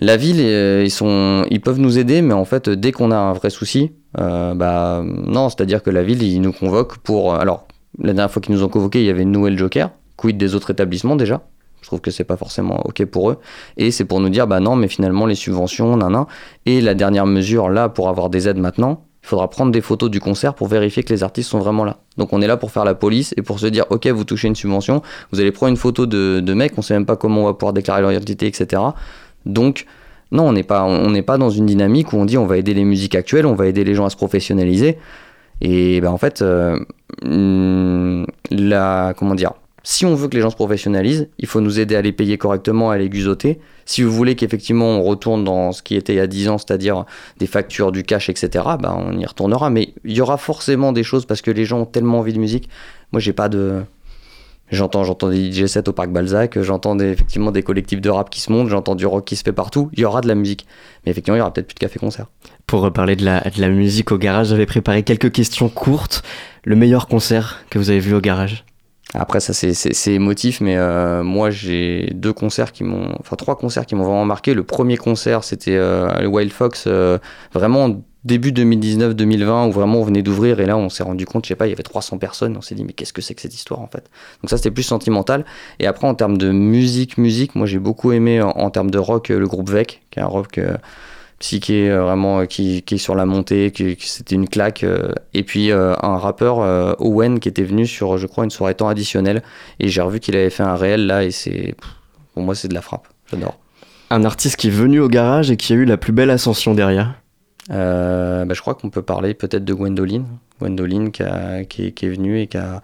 [0.00, 3.16] La ville, euh, ils, sont, ils peuvent nous aider, mais en fait, dès qu'on a
[3.16, 7.34] un vrai souci, euh, bah non, c'est-à-dire que la ville, ils nous convoquent pour.
[7.34, 7.66] Alors,
[7.98, 10.54] la dernière fois qu'ils nous ont convoqués, il y avait une nouvelle Joker, quid des
[10.54, 11.42] autres établissements déjà.
[11.80, 13.38] Je trouve que c'est pas forcément ok pour eux.
[13.76, 16.24] Et c'est pour nous dire, bah non, mais finalement, les subventions, nan.
[16.66, 20.08] Et la dernière mesure, là, pour avoir des aides maintenant, il faudra prendre des photos
[20.08, 21.98] du concert pour vérifier que les artistes sont vraiment là.
[22.16, 24.46] Donc on est là pour faire la police et pour se dire, ok, vous touchez
[24.46, 27.42] une subvention, vous allez prendre une photo de, de mecs, on sait même pas comment
[27.42, 28.80] on va pouvoir déclarer leur identité, etc.
[29.46, 29.86] Donc,
[30.32, 33.14] Non, on n'est pas, dans une dynamique où on dit on va aider les musiques
[33.14, 34.98] actuelles, on va aider les gens à se professionnaliser.
[35.60, 36.78] Et ben en fait, euh,
[39.82, 42.38] si on veut que les gens se professionnalisent, il faut nous aider à les payer
[42.38, 43.60] correctement, à les guzoter.
[43.84, 46.58] Si vous voulez qu'effectivement on retourne dans ce qui était il y a 10 ans,
[46.58, 47.04] c'est-à-dire
[47.38, 49.70] des factures, du cash, etc., ben on y retournera.
[49.70, 52.40] Mais il y aura forcément des choses parce que les gens ont tellement envie de
[52.40, 52.68] musique.
[53.12, 53.82] Moi, j'ai pas de.
[54.70, 58.40] J'entends, j'entends des DJ sets au parc Balzac, j'entends effectivement des collectifs de rap qui
[58.40, 59.90] se montent, j'entends du rock qui se fait partout.
[59.92, 60.66] Il y aura de la musique.
[61.04, 62.26] Mais effectivement, il y aura peut-être plus de café-concert.
[62.66, 66.22] Pour reparler de la, de la musique au garage, j'avais préparé quelques questions courtes.
[66.64, 68.64] Le meilleur concert que vous avez vu au garage?
[69.14, 73.14] Après, ça, c'est- c'est c'est émotif, mais euh, moi, j'ai deux concerts qui m'ont.
[73.20, 74.52] Enfin, trois concerts qui m'ont vraiment marqué.
[74.52, 77.18] Le premier concert, c'était euh, le Wild Fox, euh,
[77.54, 81.48] vraiment début 2019-2020, où vraiment on venait d'ouvrir, et là, on s'est rendu compte, je
[81.48, 83.40] sais pas, il y avait 300 personnes, on s'est dit, mais qu'est-ce que c'est que
[83.40, 84.10] cette histoire, en fait?
[84.42, 85.44] Donc, ça, c'était plus sentimental.
[85.78, 89.30] Et après, en termes de musique, musique, moi, j'ai beaucoup aimé, en, termes de rock,
[89.30, 90.58] euh, le groupe Vec, qui est un rock.
[90.58, 90.76] euh,
[91.38, 95.12] psyché euh, vraiment euh, qui, est sur la montée qui, qui- c'était une claque euh,
[95.34, 96.58] et puis un rappeur
[96.98, 99.42] Owen qui était venu sur je crois une soirée temps additionnelle
[99.78, 101.74] et j'ai revu qu'il avait fait un réel là et c'est
[102.32, 103.58] pour moi c'est de la frappe j'adore
[104.08, 106.72] Un artiste qui est venu au garage et qui a eu la plus belle ascension
[106.74, 107.20] derrière?
[107.70, 110.26] Euh, bah, je crois qu'on peut parler peut-être de Gwendoline.
[110.60, 112.82] Gwendoline qui, a- qui, est, qui est venue et qui a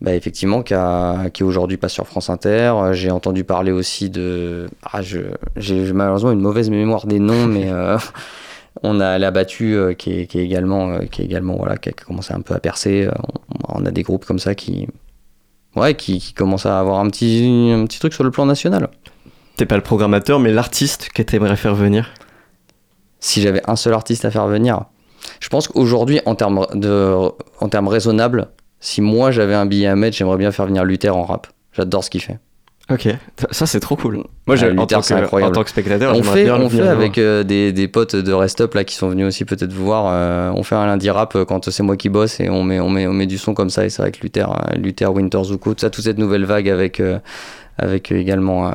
[0.00, 2.72] bah, effectivement qui, a- qui aujourd'hui passe sur France Inter.
[2.92, 7.98] J'ai entendu parler aussi de ah, j'ai malheureusement une mauvaise mémoire des noms mais euh,
[8.82, 11.90] on a la battue euh, qui, est, qui est également qui est également voilà qui
[11.90, 13.08] a commencé un peu à percer.
[13.68, 14.88] On, on a des groupes comme ça qui
[15.76, 18.88] ouais qui, qui commencent à avoir un petit un petit truc sur le plan national.
[19.56, 22.08] T'es pas le programmateur, mais l'artiste que t'aimerais faire venir?
[23.24, 24.84] Si j'avais un seul artiste à faire venir.
[25.40, 27.14] Je pense qu'aujourd'hui, en termes de,
[27.60, 28.48] en termes raisonnables,
[28.80, 31.46] si moi j'avais un billet à mettre, j'aimerais bien faire venir Luther en rap.
[31.72, 32.38] J'adore ce qu'il fait.
[32.90, 33.08] Ok,
[33.50, 34.16] ça c'est trop cool.
[34.16, 35.52] Moi, Ah, j'ai- en, Luther, tant c'est que, incroyable.
[35.52, 38.60] en tant que spectateur, on fait, on fait avec euh, des, des potes de Rest
[38.60, 40.04] Up là qui sont venus aussi peut-être vous voir.
[40.12, 42.80] euh, on fait un lundi rap euh, quand c'est moi qui bosse et on met,
[42.80, 43.86] on met, on met du son comme ça.
[43.86, 47.00] Et c'est vrai que Luther, Luther, Winter Zuko, tout ça, toute cette nouvelle vague avec,
[47.00, 47.18] euh,
[47.78, 48.68] avec euh, également.
[48.68, 48.72] euh,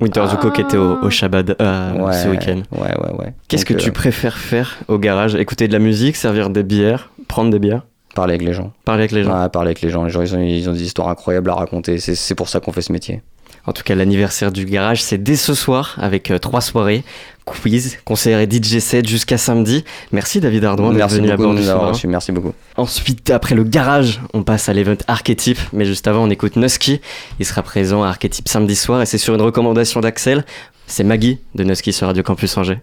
[0.00, 2.62] Winter Zuko qui était au, au Shabbat euh, ouais, ce week-end.
[2.72, 3.34] Ouais, ouais, ouais.
[3.48, 5.34] Qu'est-ce que tu préfères faire au garage?
[5.34, 7.82] Écouter de la musique, servir des bières, prendre des bières,
[8.14, 8.72] Parler avec les gens.
[8.86, 10.02] parler avec les gens Ouais, parler avec les gens.
[10.04, 11.98] Les gens, ils ont, ils ont des histoires incroyables à raconter.
[11.98, 13.20] C'est pour ça qu'on fait ce métier.
[13.66, 17.02] En tout cas, l'anniversaire du garage, c'est dès ce soir avec euh, trois soirées,
[17.44, 19.84] quiz, concert et DJ set jusqu'à samedi.
[20.12, 22.06] Merci David Ardouin d'être venu à bord de du reçus.
[22.06, 22.52] Merci beaucoup.
[22.76, 25.58] Ensuite, après le garage, on passe à l'event Archetype.
[25.72, 27.00] Mais juste avant, on écoute Nusky.
[27.40, 30.44] Il sera présent à Archetype samedi soir et c'est sur une recommandation d'Axel.
[30.86, 32.78] C'est Maggie de Nusky sur Radio Campus Angers.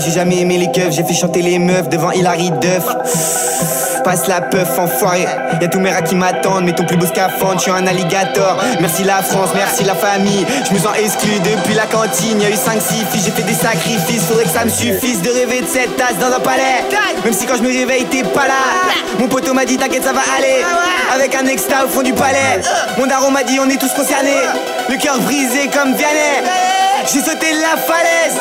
[0.00, 2.84] J'ai jamais aimé les keufs, j'ai fait chanter les meufs devant Hilary Duff.
[4.04, 5.26] Passe la puff, enfoiré.
[5.60, 8.56] Y'a tous mes rats qui m'attendent, mais ton plus beau scaphandre, je suis un alligator.
[8.80, 10.46] Merci la France, merci la famille.
[10.68, 12.40] Je me sens exclu depuis la cantine.
[12.40, 12.58] Y'a eu 5-6
[13.10, 14.22] filles, j'ai fait des sacrifices.
[14.28, 16.84] Faudrait que ça me suffise de rêver de cette tasse dans un palais.
[17.24, 18.54] Même si quand je me réveille, t'es pas là.
[19.18, 20.62] Mon poteau m'a dit, t'inquiète, ça va aller.
[21.12, 22.60] Avec un extra au fond du palais.
[22.98, 24.30] Mon daron m'a dit, on est tous concernés.
[24.88, 26.42] Le cœur brisé comme Vianney.
[27.12, 28.40] J'ai sauté la falaise.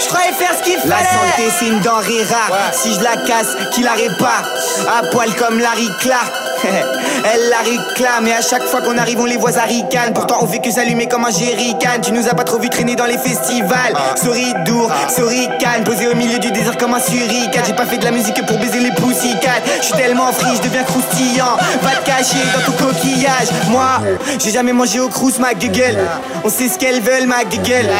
[0.00, 0.90] Je croyais faire ce qu'il fallait.
[0.90, 2.72] La santé, c'est une denrée rare.
[2.72, 4.44] Si je la casse, qui la répare.
[4.88, 6.32] À poil comme Larry Clark.
[6.64, 8.26] Elle la réclame.
[8.26, 10.70] Et à chaque fois qu'on arrive on les voit à ricane Pourtant on fait que
[10.70, 12.00] s'allumer comme un jerrycan.
[12.02, 13.94] Tu nous as pas trop vu traîner dans les festivals.
[14.16, 17.64] Sorry Dour, sorry Cannes Posé au milieu du désert comme un suricate.
[17.66, 20.62] J'ai pas fait de la musique pour baiser les poussicats Je suis tellement free, je
[20.62, 21.56] deviens croustillant.
[21.82, 23.48] Va te cacher dans ton coquillage.
[23.68, 24.00] Moi,
[24.38, 25.83] j'ai jamais mangé au crous ma gueule
[26.44, 27.90] On sait ce qu'elles veulent ma gueule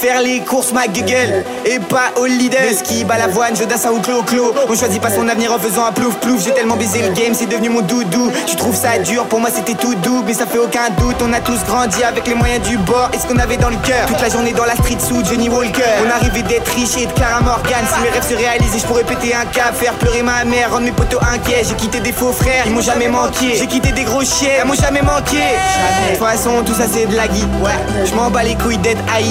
[0.00, 4.22] Faire les courses ma gueule Et pas au leader Le ski, balavoine, Jodassin ou Clo
[4.22, 6.44] Clo On choisit pas son avenir en faisant un plouf plouf.
[6.44, 8.30] J'ai tellement baisé le game, c'est devenu mon doudou.
[8.46, 10.22] Tu trouves ça dur, pour moi c'était tout doux.
[10.26, 13.18] Mais ça fait aucun doute, on a tous grandi avec les moyens du bord Et
[13.18, 14.06] ce qu'on avait dans le cœur.
[14.06, 15.82] Toute la journée dans la street sous Johnny Walker.
[16.06, 19.04] On arrivait d'être riche et de Clara Morgan Si mes rêves se réalisaient, je pourrais
[19.04, 21.62] péter un cap Faire pleurer ma mère, rendre mes potos pas inquiet.
[21.68, 23.54] J'ai quitté des faux frères, ils m'ont jamais manqué.
[23.56, 25.36] J'ai quitté des gros chiens, ils m'ont jamais manqué.
[25.36, 27.27] De toute façon, tout ça c'est de la
[27.62, 27.72] Ouais.
[28.06, 29.26] Je m'en bats les couilles d'être haï.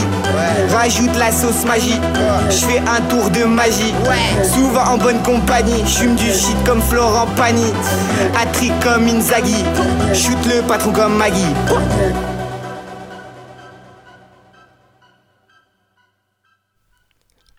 [0.71, 1.99] Rajoute la sauce magie.
[2.49, 3.93] Je fais un tour de magie.
[4.43, 5.83] Souvent en bonne compagnie.
[5.85, 7.73] J'fume du shit comme Florent Pagny.
[8.39, 9.63] Attrick comme Inzaghi.
[10.13, 11.53] Shoot le patron comme Maggie.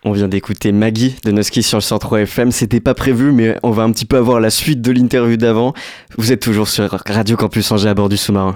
[0.05, 2.51] On vient d'écouter Maggie de Noski sur le 103 FM.
[2.51, 5.73] C'était pas prévu, mais on va un petit peu avoir la suite de l'interview d'avant.
[6.17, 8.55] Vous êtes toujours sur Radio Campus Angers à bord du sous-marin.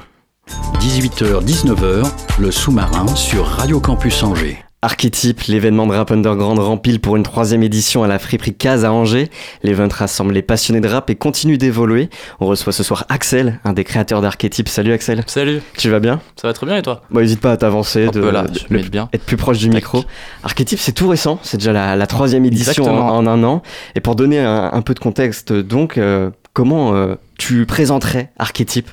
[0.80, 2.04] 18h-19h,
[2.40, 4.58] le sous-marin sur Radio Campus Angers.
[4.82, 8.92] Archétype, l'événement de rap underground rempile pour une troisième édition à la friperie Case à
[8.92, 9.30] Angers.
[9.64, 12.10] L'event rassemble les passionnés de rap et continue d'évoluer.
[12.42, 14.68] On reçoit ce soir Axel, un des créateurs d'Archétype.
[14.68, 15.24] Salut Axel.
[15.28, 16.20] Salut, Tu vas bien?
[16.42, 17.02] Ça va très bien et toi?
[17.10, 19.08] Bon, n'hésite pas à t'avancer, de, là, le- bien.
[19.14, 19.76] être plus proche du Tac.
[19.76, 20.04] micro.
[20.44, 23.62] Archétype, c'est tout récent, c'est déjà la, la troisième édition en, un an.
[23.96, 28.90] Et pour donner un, un peu de contexte, donc, euh, comment euh, tu présenterais Archétype?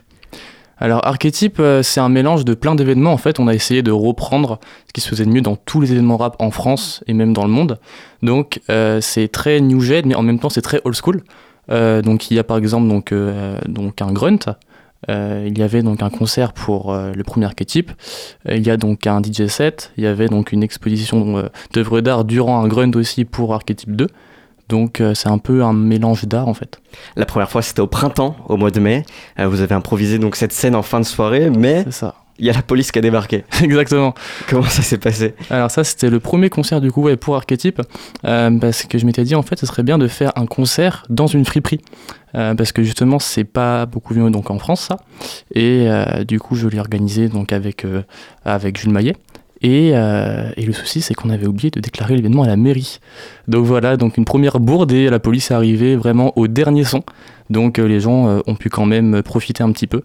[0.82, 3.12] Alors Archétype, euh, c'est un mélange de plein d'événements.
[3.12, 5.82] En fait, on a essayé de reprendre ce qui se faisait de mieux dans tous
[5.82, 7.78] les événements rap en France et même dans le monde.
[8.22, 11.22] Donc euh, c'est très new gen, mais en même temps c'est très old school.
[11.70, 14.56] Euh, donc il y a par exemple donc, un grunt.
[15.08, 17.90] Il y avait donc un concert pour le premier archétype.
[18.48, 19.92] Il y a donc un DJ set.
[19.96, 24.06] Il y avait donc une exposition d'œuvres d'art durant un grunt aussi pour archétype 2.
[24.70, 26.80] Donc euh, c'est un peu un mélange d'art en fait.
[27.16, 29.04] La première fois, c'était au printemps, au mois de mai.
[29.38, 31.84] Euh, vous avez improvisé donc cette scène en fin de soirée, mais
[32.38, 33.44] il y a la police qui a débarqué.
[33.62, 34.14] Exactement.
[34.48, 35.34] Comment ça s'est passé?
[35.50, 37.82] Alors ça, c'était le premier concert du coup ouais, pour Archetype,
[38.24, 41.04] euh, parce que je m'étais dit en fait, ce serait bien de faire un concert
[41.10, 41.80] dans une friperie,
[42.36, 44.98] euh, parce que justement, c'est pas beaucoup vu donc en France ça,
[45.52, 45.88] et
[46.28, 47.84] du coup, je l'ai organisé donc avec
[48.44, 49.16] avec Jules Maillet.
[49.62, 52.98] Et, euh, et le souci, c'est qu'on avait oublié de déclarer l'événement à la mairie.
[53.46, 57.02] Donc voilà, donc une première bourde et la police est arrivée vraiment au dernier son.
[57.50, 60.02] Donc euh, les gens euh, ont pu quand même profiter un petit peu.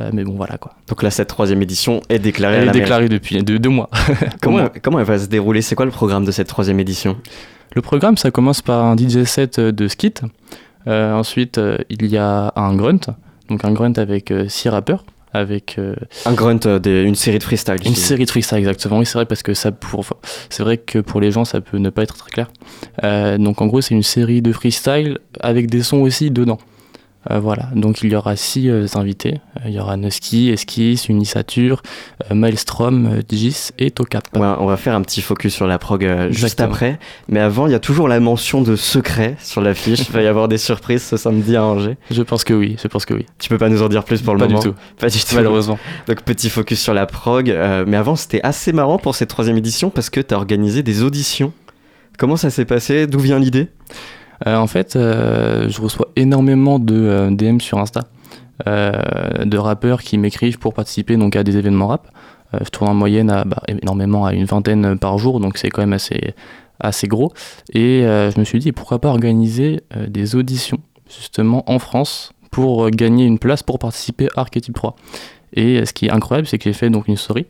[0.00, 0.74] Euh, mais bon, voilà quoi.
[0.88, 2.80] Donc là, cette troisième édition est déclarée à est la mairie.
[2.80, 3.88] déclarée depuis deux, deux mois.
[4.42, 5.62] Comment, comment elle va se dérouler?
[5.62, 7.16] C'est quoi le programme de cette troisième édition?
[7.74, 10.14] Le programme, ça commence par un DJ set de skit.
[10.86, 13.00] Euh, ensuite, euh, il y a un grunt.
[13.48, 15.04] Donc un grunt avec six rappeurs.
[15.32, 17.76] Avec euh, Un grunt, euh, des- une série de freestyle.
[17.84, 18.98] une série de freestyle, exactement.
[18.98, 20.04] Oui, c'est vrai, parce que ça pour,
[20.48, 22.50] c'est vrai que pour les gens, ça peut ne pas être très clair.
[23.04, 26.58] Euh, donc en gros, c'est une série de freestyle avec des sons aussi dedans.
[27.30, 29.40] Euh, voilà, donc il y aura six euh, invités.
[29.58, 31.82] Euh, il y aura Nusky, Esquisse, Unisature,
[32.32, 34.24] Maelstrom, Gis et Tocap.
[34.34, 36.98] Ouais, on va faire un petit focus sur la prog juste après.
[37.28, 40.00] Mais avant, il y a toujours la mention de secret sur l'affiche.
[40.08, 41.96] il va y avoir des surprises ce samedi à Angers.
[42.10, 43.26] Je pense que oui, je pense que oui.
[43.38, 45.18] Tu peux pas nous en dire plus pour le pas moment du tout, Pas du
[45.18, 45.34] tout.
[45.34, 45.78] malheureusement.
[46.06, 47.50] Donc petit focus sur la prog.
[47.50, 50.82] euh, mais avant, c'était assez marrant pour cette troisième édition parce que tu as organisé
[50.82, 51.52] des auditions.
[52.18, 53.06] Comment ça s'est passé?
[53.06, 53.68] D'où vient l'idée?
[54.46, 58.02] En fait, euh, je reçois énormément de euh, DM sur Insta
[58.66, 58.92] euh,
[59.44, 62.08] de rappeurs qui m'écrivent pour participer donc à des événements rap.
[62.54, 65.70] Euh, je tourne en moyenne à, bah, énormément à une vingtaine par jour, donc c'est
[65.70, 67.32] quand même assez, gros.
[67.72, 72.32] Et euh, je me suis dit pourquoi pas organiser euh, des auditions justement en France
[72.50, 74.96] pour euh, gagner une place pour participer à Archetype 3.
[75.54, 77.46] Et euh, ce qui est incroyable, c'est que j'ai fait donc une story.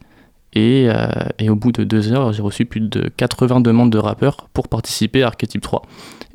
[0.55, 1.09] Et, euh,
[1.39, 4.69] et au bout de deux heures, j'ai reçu plus de 80 demandes de rappeurs pour
[4.69, 5.83] participer à Archetype 3.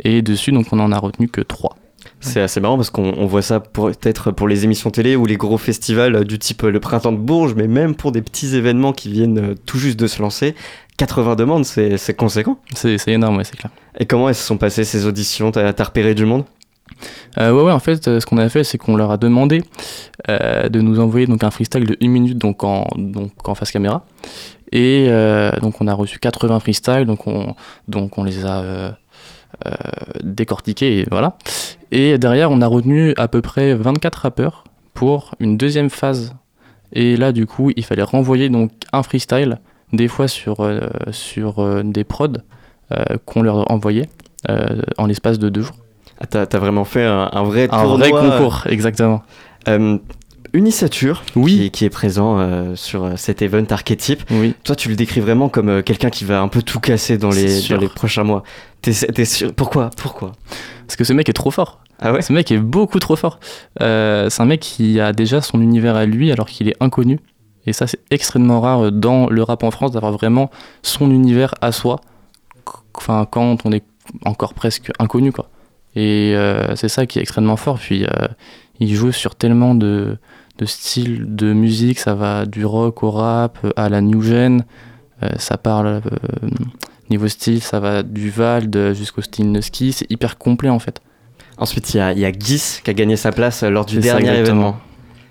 [0.04, 1.76] Et dessus, donc, on en a retenu que 3.
[2.19, 5.38] C'est assez marrant parce qu'on on voit ça peut-être pour les émissions télé ou les
[5.38, 8.93] gros festivals du type euh, le Printemps de Bourges, mais même pour des petits événements
[8.93, 10.56] qui viennent euh, tout juste de se lancer.
[10.97, 12.60] 80 demandes, c'est conséquent.
[12.76, 13.71] C'est énorme, ouais, c'est clair.
[13.99, 15.52] Et comment elles se sont passées ces auditions?
[15.52, 16.43] T'as as repéré du monde?
[17.39, 19.63] Euh, ouais, ouais, en fait, euh, ce qu'on a fait, c'est qu'on leur a demandé
[20.30, 23.72] euh, de nous envoyer donc, un freestyle de 1 minute donc en, donc, en face
[23.72, 24.06] caméra.
[24.72, 25.08] Et
[25.62, 27.54] donc, on a reçu 80 freestyles, donc on,
[27.88, 28.98] donc on les a
[30.24, 31.38] décortiqués, et voilà.
[31.91, 34.63] Et derrière, on a retenu à peu près 24 rappeurs
[34.96, 36.34] pour une deuxième phase.
[36.91, 39.60] Et là, du coup, il fallait renvoyer donc un freestyle,
[39.91, 40.67] des fois sur,
[41.12, 42.41] sur des prods
[43.26, 44.10] qu'on leur envoyait
[44.98, 45.83] en l'espace de deux jours.
[46.19, 47.97] Ah, T'as t'as vraiment fait un, un vrai Un tournoi.
[47.97, 49.23] vrai concours, exactement.
[49.67, 49.97] Euh,
[50.56, 51.58] Unisature, Oui.
[51.58, 54.21] qui, qui est présent euh, sur euh, cet event archétype.
[54.30, 54.54] Oui.
[54.63, 57.32] Toi, tu le décris vraiment comme euh, quelqu'un qui va un peu tout casser dans
[57.32, 58.43] les, dans prochains mois.
[58.82, 59.52] T'es t'es sûr?
[59.56, 59.89] Pourquoi?
[59.97, 60.34] Pourquoi?
[60.86, 61.80] Parce que ce mec est trop fort.
[61.99, 62.21] Ah ouais?
[62.21, 63.39] Ce mec est beaucoup trop fort.
[63.82, 67.19] Euh, c'est un mec qui a déjà son univers à lui alors qu'il est inconnu.
[67.65, 70.51] Et ça, c'est extrêmement rare dans le rap en France d'avoir vraiment
[70.84, 71.99] son univers à soi.
[72.93, 73.84] Enfin, quand on est
[74.26, 75.49] encore presque inconnu, quoi.
[75.96, 77.78] Et euh, c'est ça qui est extrêmement fort.
[77.80, 78.28] Puis, euh,
[78.80, 80.18] il joue sur tellement de,
[80.58, 82.00] de styles de musique.
[82.00, 84.64] Ça va du rock au rap, à la new gen.
[85.22, 86.02] Euh, ça parle euh,
[87.10, 89.94] niveau style, ça va du Vald jusqu'au style Nusky.
[89.94, 91.02] C'est hyper complet, en fait.
[91.58, 94.02] Ensuite, il y a, y a qui a gagné sa place euh, lors du ça,
[94.02, 94.41] dernier exactement.
[94.41, 94.78] événement.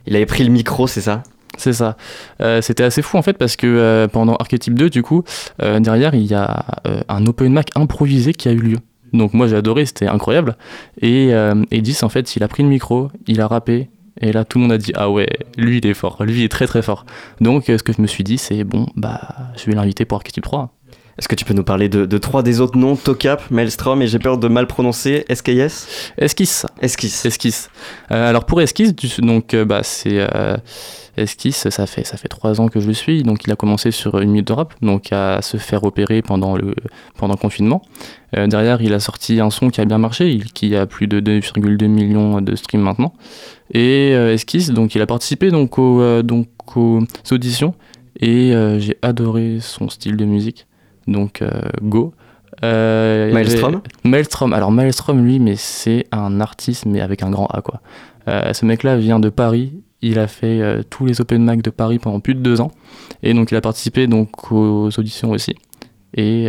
[0.07, 1.23] Il avait pris le micro, c'est ça?
[1.59, 1.97] C'est ça.
[2.41, 5.23] Euh, C'était assez fou en fait parce que euh, pendant Archetype 2, du coup,
[5.61, 8.79] euh, derrière, il y a euh, un open mic improvisé qui a eu lieu.
[9.13, 10.57] Donc moi j'ai adoré, c'était incroyable.
[11.01, 11.55] Et euh,
[12.03, 13.91] en fait, il a pris le micro, il a rappé.
[14.21, 16.45] Et là, tout le monde a dit Ah ouais, lui il est fort, lui il
[16.45, 17.07] est très très fort.
[17.41, 19.21] Donc euh, ce que je me suis dit, c'est bon, bah
[19.57, 20.75] je vais l'inviter pour Archetype 3.
[21.19, 24.07] Est-ce que tu peux nous parler de, de trois des autres noms Tokap, Maelstrom et
[24.07, 26.67] j'ai peur de mal prononcer SKS Esquisse.
[26.81, 27.27] Esquisse.
[27.27, 27.71] Esquisse.
[28.11, 30.57] Euh, alors pour Esquisse, du- donc euh, bah c'est euh,
[31.19, 33.23] Esquisse, ça fait ça fait trois ans que je le suis.
[33.23, 36.57] Donc il a commencé sur une minute de rap, donc à se faire opérer pendant
[36.57, 36.75] le
[37.19, 37.83] pendant le confinement.
[38.37, 41.09] Euh, derrière, il a sorti un son qui a bien marché, il- qui a plus
[41.09, 43.13] de 2,2 millions de streams maintenant.
[43.75, 47.01] Et Esquisse, donc il a participé donc aux donc aux
[47.31, 47.75] auditions
[48.19, 50.67] et j'ai adoré son style de musique.
[51.07, 51.51] Donc euh,
[51.83, 52.15] Go.
[52.65, 54.53] Euh, avait- Maelstrom Maelstrom.
[54.53, 57.81] Alors Maelstrom, lui, mais c'est un artiste, mais avec un grand A, quoi.
[58.29, 59.73] Euh, ce mec-là vient de Paris.
[60.01, 62.73] Il a fait tous les open mic de Paris pendant plus de deux ans.
[63.23, 65.55] Et donc il a participé donc aux auditions aussi.
[66.15, 66.49] Et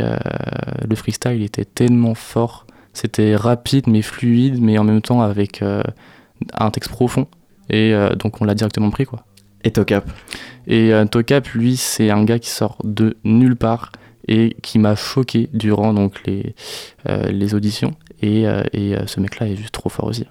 [0.89, 2.65] le freestyle il était tellement fort.
[2.93, 5.63] C'était rapide mais fluide, mais en même temps avec
[6.53, 7.27] un texte profond.
[7.69, 9.23] Et euh, donc on l'a directement pris, quoi.
[9.63, 10.09] Et Tokap.
[10.67, 13.91] Et euh, Tokap, lui, c'est un gars qui sort de nulle part
[14.27, 16.55] et qui m'a choqué durant donc les,
[17.09, 17.93] euh, les auditions.
[18.21, 20.25] Et, euh, et euh, ce mec-là est juste trop fort aussi.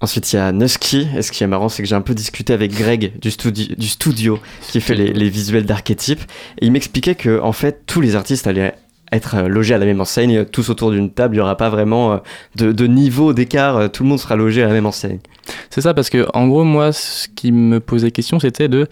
[0.00, 1.08] Ensuite, il y a Nusky.
[1.16, 3.76] Et ce qui est marrant, c'est que j'ai un peu discuté avec Greg du, studi-
[3.76, 6.22] du studio qui fait les, les visuels d'archétypes.
[6.60, 8.74] Et il m'expliquait que, en fait, tous les artistes allaient
[9.10, 11.34] être logés à la même enseigne, tous autour d'une table.
[11.34, 12.20] Il n'y aura pas vraiment
[12.56, 13.90] de, de niveau d'écart.
[13.90, 15.20] Tout le monde sera logé à la même enseigne.
[15.70, 18.86] C'est ça parce que en gros moi ce qui me posait question c'était de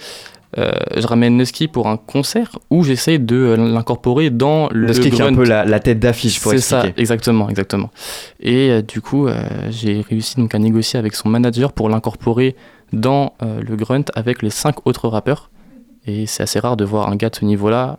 [0.59, 5.20] euh, je ramène Nusky pour un concert ou j'essaye de l'incorporer dans le Nusky qui
[5.20, 7.90] est un peu la, la tête d'affiche pour C'est ça, exactement, exactement.
[8.40, 12.57] Et euh, du coup, euh, j'ai réussi donc à négocier avec son manager pour l'incorporer
[12.92, 15.51] dans le grunt avec les cinq autres rappeurs.
[16.07, 17.99] Et c'est assez rare de voir un gars de ce niveau-là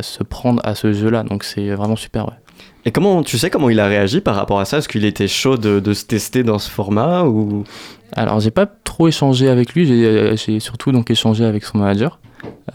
[0.00, 2.26] se prendre à ce jeu-là, donc c'est vraiment super.
[2.26, 2.34] Ouais.
[2.86, 4.78] Et comment, tu sais comment il a réagi par rapport à ça?
[4.78, 7.64] Est-ce qu'il était chaud de, de se tester dans ce format ou?
[8.12, 12.20] Alors, j'ai pas trop échangé avec lui, j'ai euh, surtout donc échangé avec son manager.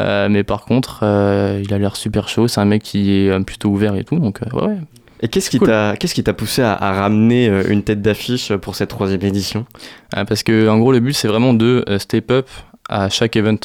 [0.01, 3.39] Euh, mais par contre, euh, il a l'air super chaud, c'est un mec qui est
[3.45, 4.76] plutôt ouvert et tout, donc euh, ouais.
[5.22, 5.68] Et qu'est-ce qui Cool.
[5.70, 9.66] t'a qu'est-ce qui t'a poussé à, à ramener une tête d'affiche pour cette troisième édition?
[10.12, 12.49] Parce que en gros le but c'est vraiment de step up
[12.89, 13.59] à chaque event.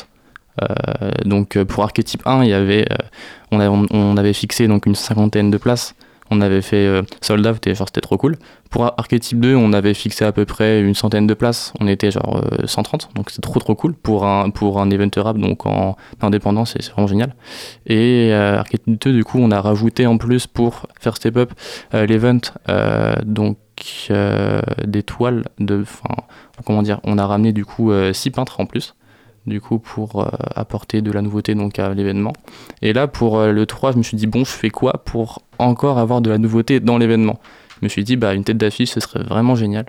[1.25, 2.87] Donc pour Archetype 1 il y avait
[3.53, 5.95] on, avait, on avait fixé donc une cinquantaine de places.
[6.31, 8.37] On avait fait euh, c'était trop cool.
[8.71, 11.73] Pour Ar- Archetype 2 on avait fixé à peu près une centaine de places.
[11.81, 15.09] On était genre euh, 130 donc c'est trop trop cool pour un pour un event
[15.17, 17.35] rap donc en indépendant c'est vraiment génial.
[17.87, 21.53] Et euh, Archetype 2 du coup on a rajouté en plus pour faire step up
[21.95, 23.59] euh, l'event euh, donc
[24.11, 26.15] euh, des toiles de enfin
[26.65, 28.95] comment dire, on a ramené du coup 6 peintres en plus,
[29.47, 32.33] du coup pour euh, apporter de la nouveauté donc à l'événement.
[32.81, 35.43] Et là pour euh, le 3, je me suis dit bon, je fais quoi pour
[35.59, 37.39] encore avoir de la nouveauté dans l'événement
[37.81, 39.87] Je me suis dit bah une tête d'affiche, ce serait vraiment génial.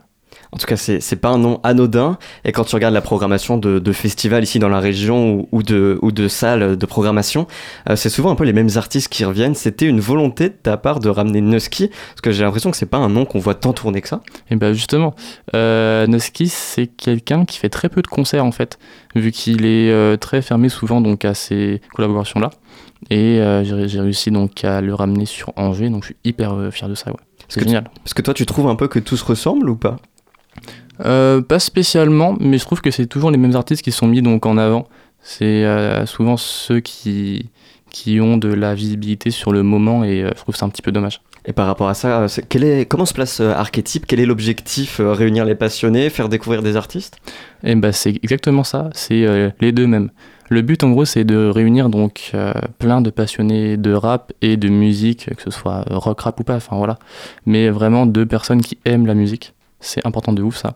[0.52, 2.18] En tout cas, c'est pas un nom anodin.
[2.46, 5.64] Et quand tu regardes la programmation de, de festivals ici dans la région ou, ou
[5.64, 7.48] de, ou de salles de programmation,
[7.90, 9.56] euh, c'est souvent un peu les mêmes artistes qui reviennent.
[9.56, 12.86] C'était une volonté de ta part de ramener Nusky Parce que j'ai l'impression que c'est
[12.86, 14.22] pas un nom qu'on voit tant tourner que ça.
[14.50, 15.16] Et bah justement,
[15.54, 18.80] euh, Noski c'est quelqu'un qui fait très peu de concerts en fait,
[19.16, 22.50] vu qu'il est euh, très fermé souvent donc à ces collaborations là.
[23.10, 26.72] Et euh, j'ai réussi donc à le ramener sur Angers, donc je suis hyper euh,
[26.72, 27.12] fier de ça.
[27.12, 27.18] Ouais.
[27.48, 27.90] C'est tu- génial.
[28.04, 29.98] Parce que toi, tu trouves un peu que tout se ressemble ou pas?
[31.06, 34.22] Euh, pas spécialement, mais je trouve que c'est toujours les mêmes artistes qui sont mis
[34.22, 34.88] donc en avant.
[35.22, 37.50] C'est euh, souvent ceux qui,
[37.92, 40.70] qui ont de la visibilité sur le moment et euh, je trouve que c'est un
[40.70, 41.22] petit peu dommage.
[41.46, 45.46] Et par rapport à ça, quel est, comment se place Archetype Quel est l'objectif Réunir
[45.46, 47.18] les passionnés, faire découvrir des artistes?
[47.64, 49.26] Et bah c'est exactement ça, c'est
[49.62, 50.10] les deux mêmes.
[50.50, 54.56] Le but en gros c'est de réunir donc euh, plein de passionnés de rap et
[54.56, 56.98] de musique, que ce soit rock, rap ou pas, enfin voilà.
[57.46, 60.76] Mais vraiment deux personnes qui aiment la musique, c'est important de ouf ça.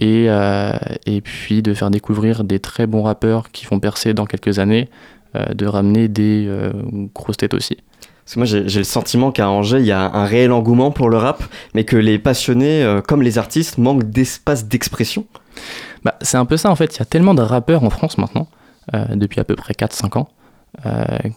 [0.00, 0.72] Et, euh,
[1.06, 4.88] et puis de faire découvrir des très bons rappeurs qui vont percer dans quelques années,
[5.36, 6.70] euh, de ramener des euh,
[7.12, 7.78] grosses têtes aussi.
[8.24, 11.10] Parce que moi, j'ai le sentiment qu'à Angers, il y a un réel engouement pour
[11.10, 11.42] le rap,
[11.74, 15.26] mais que les passionnés, euh, comme les artistes, manquent d'espace d'expression.
[16.04, 18.16] Bah, c'est un peu ça en fait, il y a tellement de rappeurs en France
[18.16, 18.46] maintenant,
[18.92, 20.28] depuis à peu près 4-5 ans,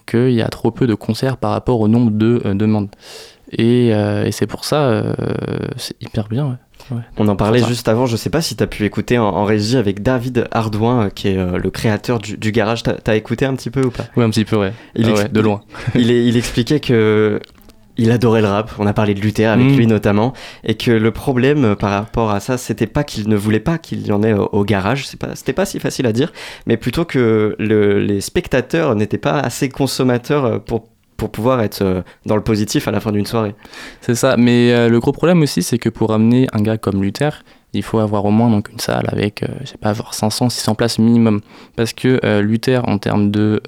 [0.05, 2.89] qu'il y a trop peu de concerts par rapport au nombre de demandes.
[3.51, 5.13] Et, euh, et c'est pour ça, euh,
[5.77, 6.45] c'est hyper bien.
[6.47, 6.95] Ouais.
[6.97, 7.01] Ouais.
[7.17, 9.43] On en parlait juste avant, je sais pas si tu as pu écouter en, en
[9.45, 12.83] régie avec David Ardouin, euh, qui est euh, le créateur du, du garage.
[12.83, 14.03] T'as as écouté un petit peu ou pas?
[14.15, 14.73] Ouais, un petit peu, ouais.
[14.95, 15.61] Il Ah ouais, de loin.
[15.95, 17.39] il, est- il expliquait que
[17.99, 18.71] il adorait le rap.
[18.77, 19.75] On a parlé de Luther avec Mm.
[19.75, 20.33] lui notamment,
[20.63, 24.05] et que le problème par rapport à ça, c'était pas qu'il ne voulait pas qu'il
[24.05, 25.07] y en ait au, au garage.
[25.07, 26.31] C'est pas, c'était pas si facile à dire,
[26.67, 32.01] mais plutôt que le- les spectateurs n'étaient pas assez consommateurs pour pour pouvoir être euh,
[32.25, 33.55] dans le positif à la fin d'une soirée.
[34.01, 37.03] C'est ça, mais euh, le gros problème aussi, c'est que pour amener un gars comme
[37.03, 37.43] Luther,
[37.73, 40.49] il faut avoir au moins donc, une salle avec, euh, je sais pas, avoir 500,
[40.49, 41.41] 600 places minimum.
[41.75, 43.61] Parce que Luther, en termes de,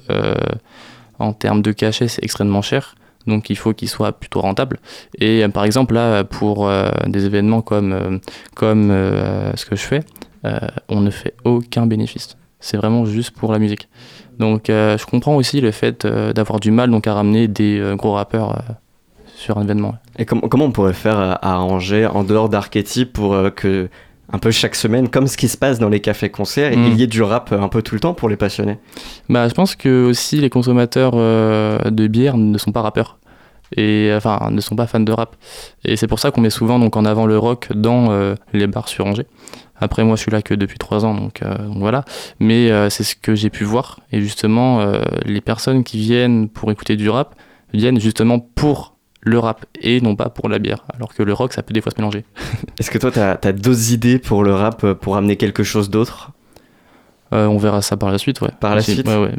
[1.18, 2.94] en termes de cachet, c'est extrêmement cher.
[3.26, 4.78] Donc il faut qu'il soit plutôt rentable.
[5.18, 6.68] Et par exemple, là, pour
[7.06, 8.20] des événements comme,
[8.54, 8.88] comme
[9.54, 10.00] ce que je fais,
[10.88, 12.36] on ne fait aucun bénéfice.
[12.58, 13.88] C'est vraiment juste pour la musique.
[14.40, 17.78] Donc euh, je comprends aussi le fait euh, d'avoir du mal donc, à ramener des
[17.78, 18.60] euh, gros rappeurs
[19.36, 19.94] sur un événement.
[20.18, 23.88] Et com- comment on pourrait faire euh, à Angers en dehors d'archétypes pour euh, que
[24.32, 26.86] un peu chaque semaine, comme ce qui se passe dans les cafés-concerts, Mm.
[26.86, 28.78] il y ait du rap un peu tout le temps pour les passionnés?
[29.28, 33.18] Bah, je pense que aussi les consommateurs euh, de bière ne sont pas rappeurs
[33.76, 35.36] et enfin ne sont pas fans de rap.
[35.84, 38.66] Et c'est pour ça qu'on met souvent donc en avant le rock dans euh, les
[38.68, 39.26] bars sur Angers.
[39.80, 42.04] Après moi je suis là que depuis trois ans donc, euh, donc voilà.
[42.38, 46.48] Mais euh, c'est ce que j'ai pu voir et justement euh, les personnes qui viennent
[46.48, 47.34] pour écouter du rap
[47.72, 50.84] viennent justement pour le rap et non pas pour la bière.
[50.94, 52.24] Alors que le rock ça peut des fois se mélanger.
[52.78, 56.32] Est-ce que toi, tu as, d'autres idées pour le rap, pour amener quelque chose d'autre?
[57.32, 58.50] On verra ça par la suite ouais.
[58.58, 59.06] Par la Aussi, suite?
[59.06, 59.32] Ouais, ouais.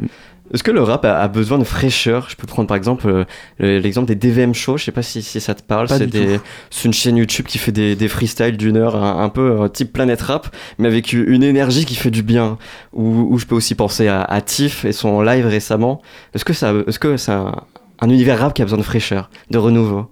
[0.52, 2.28] Est-ce que le rap a, a besoin de fraîcheur?
[2.28, 3.24] Je peux prendre par exemple euh,
[3.58, 5.88] le- l'exemple des DVM Show, je sais pas si, si ça te parle.
[5.88, 6.38] C'est des-
[6.84, 9.92] une chaîne YouTube qui fait des, des freestyles d'une heure, un, un peu euh, type
[9.92, 12.58] Planète Rap, mais avec une énergie qui fait du bien.
[12.92, 16.02] Ou ou je peux aussi penser à, à Tiff et son live récemment.
[16.34, 17.54] Est-ce que ça, est-ce que c'est un,
[18.00, 20.06] un univers rap qui a besoin de fraîcheur, de renouveau?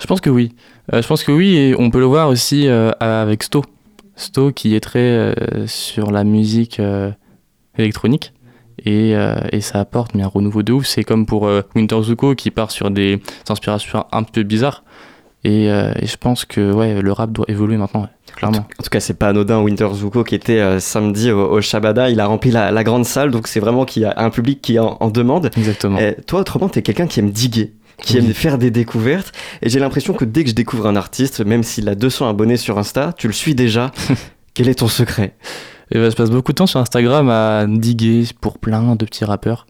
[0.00, 0.52] Je pense que oui.
[0.92, 3.62] Euh, je pense que oui, et on peut le voir aussi euh, avec Sto.
[4.16, 5.34] Sto qui est très
[5.66, 6.80] sur la musique
[7.78, 8.32] électronique.
[8.78, 10.86] Et, euh, et ça apporte mais un renouveau de ouf.
[10.86, 14.82] C'est comme pour euh, Winter Zuko qui part sur des inspirations un peu bizarres.
[15.44, 18.66] Et, euh, et je pense que ouais, le rap doit évoluer maintenant, ouais, clairement.
[18.80, 19.60] En tout cas, c'est pas anodin.
[19.60, 23.04] Winter Zuko qui était euh, samedi au, au Shabada, il a rempli la, la grande
[23.04, 25.50] salle, donc c'est vraiment qu'il y a un public qui en, en demande.
[25.56, 25.98] Exactement.
[25.98, 29.32] Et toi, autrement, t'es quelqu'un qui aime diguer, qui aime faire des découvertes.
[29.60, 32.56] Et j'ai l'impression que dès que je découvre un artiste, même s'il a 200 abonnés
[32.56, 33.92] sur Insta, tu le suis déjà.
[34.54, 35.34] Quel est ton secret?
[35.90, 39.24] Et ben, je passe beaucoup de temps sur Instagram à diguer pour plein de petits
[39.24, 39.66] rappeurs.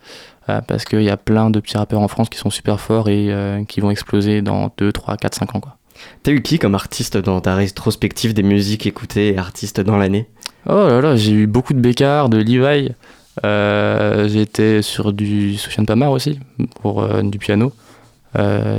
[0.49, 3.09] euh, parce qu'il y a plein de petits rappeurs en France qui sont super forts
[3.09, 5.61] et euh, qui vont exploser dans 2, 3, 4, 5 ans.
[5.61, 5.77] Quoi.
[6.23, 10.29] T'as eu qui comme artiste dans ta rétrospective des musiques écoutées et artistes dans l'année?
[10.69, 12.91] Oh là là, j'ai eu beaucoup de Bécard, de Levi.
[13.45, 16.39] Euh, J'étais sur du Sofiane Pamar aussi,
[16.83, 17.73] pour du piano.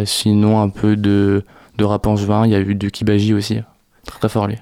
[0.05, 1.43] Sinon, un peu de,
[1.77, 2.45] de rap angevin.
[2.45, 3.59] Il y a eu de Kibaji aussi.
[4.05, 4.57] Très très fort lui.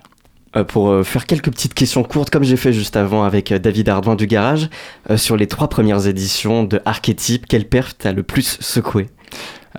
[0.55, 3.59] Euh, Pour euh, faire quelques petites questions courtes, comme j'ai fait juste avant avec euh,
[3.59, 4.69] David Ardouin du Garage,
[5.15, 9.09] sur les trois premières éditions de Archétype, quelle perf t'as le plus secoué?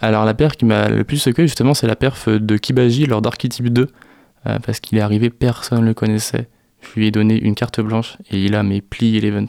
[0.01, 3.23] Alors, la perf qui m'a le plus secoué, justement, c'est la perf de Kibaji lors
[3.23, 3.89] d'Archetype 2.
[4.47, 6.49] euh, parce qu'il est arrivé, personne ne le connaissait.
[6.83, 9.47] Je lui ai donné une carte blanche et il a mes plié l'event.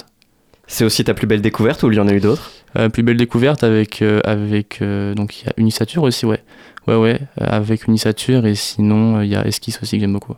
[0.68, 2.52] C'est aussi ta plus belle découverte ou il y en a eu d'autres?
[2.78, 6.42] Euh, plus belle découverte avec euh, avec donc il y a Unisature aussi ouais
[6.88, 10.34] ouais ouais avec Unisature et sinon il y a Esquisse aussi que j'aime beaucoup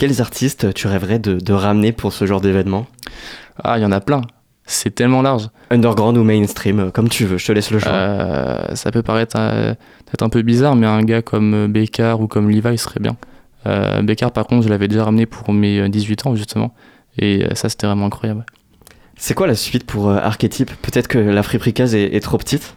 [0.00, 2.86] Quels artistes tu rêverais de, de ramener pour ce genre d'événement?
[3.62, 4.22] Ah il y en a plein
[4.64, 7.92] c'est tellement large Underground ou mainstream, euh, comme tu veux, je te laisse le choix.
[7.92, 9.74] Euh, ça peut paraître euh,
[10.06, 13.18] peut-être un peu bizarre mais un gars comme Bécard ou comme Levi serait bien
[13.66, 16.72] euh, Bécard par contre je l'avais déjà ramené pour mes euh, 18 ans justement
[17.18, 18.46] et ça c'était vraiment incroyable
[19.18, 20.70] C'est quoi la suite pour Archétype?
[20.80, 22.74] Peut-être que la friperie case est, est trop petite?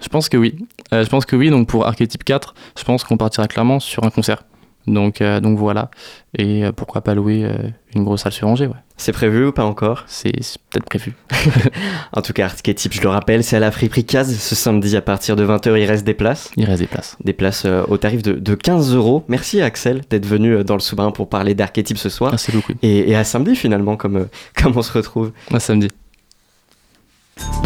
[0.00, 0.56] Je pense que oui.
[0.92, 1.50] Euh, je pense que oui.
[1.50, 4.44] Donc pour Archetype 4, je pense qu'on partira clairement sur un concert.
[4.86, 5.90] Donc, euh, donc voilà.
[6.36, 7.56] Et euh, pourquoi pas louer euh,
[7.94, 8.74] une grosse salle sur Angers, ouais.
[8.96, 10.04] C'est prévu ou pas encore?
[10.06, 10.32] C'est
[10.70, 11.14] peut-être prévu.
[12.12, 15.02] En tout cas, Archétype, je le rappelle, c'est à la friperie case ce samedi à
[15.02, 15.80] partir de 20h.
[15.80, 16.50] Il reste des places.
[16.56, 17.16] Il reste des places.
[17.24, 19.24] Des places euh, au tarif de, de 15 euros.
[19.28, 22.30] Merci Axel d'être venu dans le sous-marin pour parler d'Archétype ce soir.
[22.30, 22.74] Merci beaucoup.
[22.82, 24.24] Et, et à samedi finalement, comme, euh,
[24.62, 25.32] comme on se retrouve.
[25.52, 25.88] À samedi.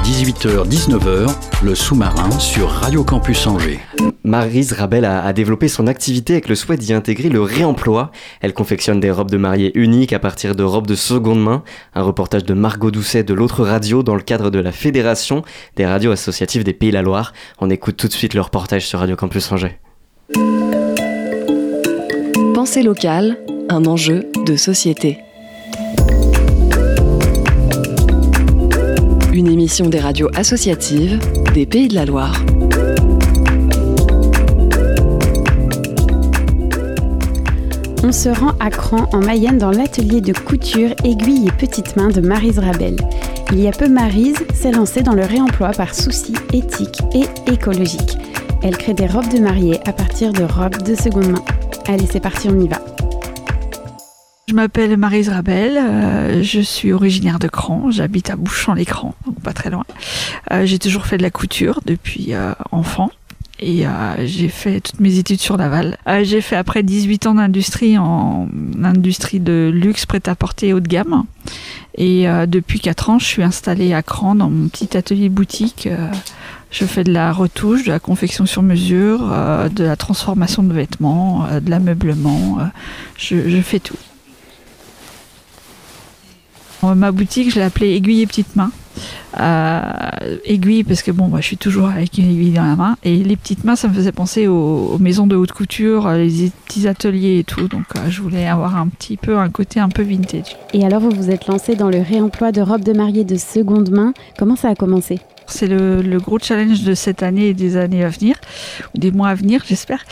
[0.03, 3.81] 18h-19h, le sous-marin sur Radio Campus Angers.
[4.25, 8.11] Maryse Rabel a, a développé son activité avec le souhait d'y intégrer le réemploi.
[8.41, 11.63] Elle confectionne des robes de mariée uniques à partir de robes de seconde main.
[11.95, 15.43] Un reportage de Margot Doucet de l'autre radio dans le cadre de la Fédération
[15.77, 17.33] des radios associatives des Pays de la Loire.
[17.61, 19.79] On écoute tout de suite le reportage sur Radio Campus Angers.
[22.55, 25.19] Pensée locale, un enjeu de société.
[29.37, 31.19] Une émission des radios associatives
[31.53, 32.43] des Pays de la Loire.
[38.03, 42.09] On se rend à Cran en Mayenne dans l'atelier de couture aiguille et petite main
[42.09, 42.97] de Marise Rabel.
[43.53, 48.17] Il y a peu Marise s'est lancée dans le réemploi par souci éthique et écologique.
[48.63, 51.45] Elle crée des robes de mariée à partir de robes de seconde main.
[51.89, 52.81] Allez, c'est parti, on y va.
[54.49, 59.53] Je m'appelle Marise Rabel, euh, je suis originaire de Cran, j'habite à Bouchon-l'Écran, donc pas
[59.53, 59.83] très loin.
[60.53, 63.11] Euh, j'ai toujours fait de la couture depuis euh, enfant
[63.59, 63.91] et euh,
[64.25, 65.99] j'ai fait toutes mes études sur Laval.
[66.07, 68.49] Euh, j'ai fait après 18 ans d'industrie en
[68.83, 71.25] industrie de luxe prêt-à-porter haut de gamme.
[71.97, 75.89] Et euh, depuis 4 ans, je suis installée à Cran dans mon petit atelier boutique.
[76.71, 79.21] Je fais de la retouche, de la confection sur mesure,
[79.75, 82.59] de la transformation de vêtements, de l'ameublement.
[83.17, 83.97] je, je fais tout.
[86.95, 88.71] Ma boutique, je l'ai appelée Aiguille et Petites Mains.
[89.39, 89.81] Euh,
[90.47, 92.97] aiguille parce que bon, moi, je suis toujours avec une aiguille dans la main.
[93.05, 96.25] Et les petites mains, ça me faisait penser aux, aux maisons de haute couture, euh,
[96.25, 97.69] les petits ateliers et tout.
[97.69, 100.57] Donc euh, je voulais avoir un petit peu un côté un peu vintage.
[100.73, 103.91] Et alors, vous vous êtes lancé dans le réemploi de robes de mariée de seconde
[103.91, 104.15] main.
[104.39, 105.19] Comment ça a commencé?
[105.47, 108.35] C'est le, le gros challenge de cette année et des années à venir,
[108.95, 110.05] ou des mois à venir, j'espère.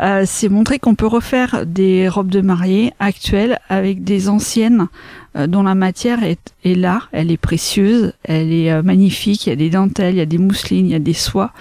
[0.00, 4.88] Euh, c'est montrer qu'on peut refaire des robes de mariée actuelles avec des anciennes
[5.36, 9.52] euh, dont la matière est, là, elle est précieuse, elle est euh, magnifique, il y
[9.52, 11.52] a des dentelles, il y a des mousselines, il y a des soies,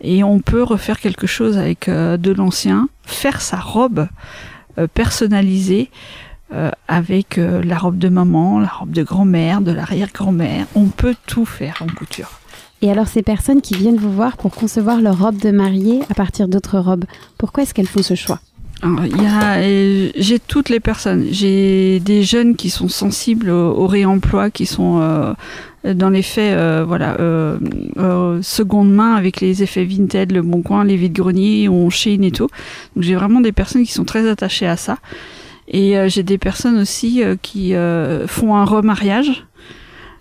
[0.00, 4.08] et on peut refaire quelque chose avec de l'ancien, faire sa robe
[4.92, 5.90] personnalisée
[6.86, 10.66] avec la robe de maman, la robe de grand-mère, de l'arrière-grand-mère.
[10.74, 12.40] On peut tout faire en couture.
[12.82, 16.14] Et alors, ces personnes qui viennent vous voir pour concevoir leur robe de mariée à
[16.14, 17.04] partir d'autres robes,
[17.38, 18.40] pourquoi est-ce qu'elles font ce choix?
[18.84, 21.26] Euh, j'ai toutes les personnes.
[21.30, 25.32] J'ai des jeunes qui sont sensibles au, réemploi, qui sont euh,
[25.84, 27.16] dans les faits, euh, voilà,
[28.42, 32.48] seconde main avec les effets Vinted, le Bon Coin, les vides-greniers, on Shein et tout.
[32.94, 34.98] Donc j'ai vraiment des personnes qui sont très attachées à ça.
[35.68, 37.72] Et j'ai des personnes aussi qui
[38.26, 39.46] font un remariage.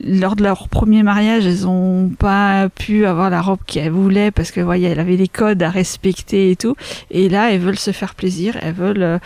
[0.04, 4.52] Lors de leur premier mariage, elles ont pas pu avoir la robe qu'elles voulaient parce
[4.52, 6.76] que voyez, elle avait des codes à respecter et tout.
[7.12, 9.20] Et là, elles veulent se faire plaisir, elles veulent euh,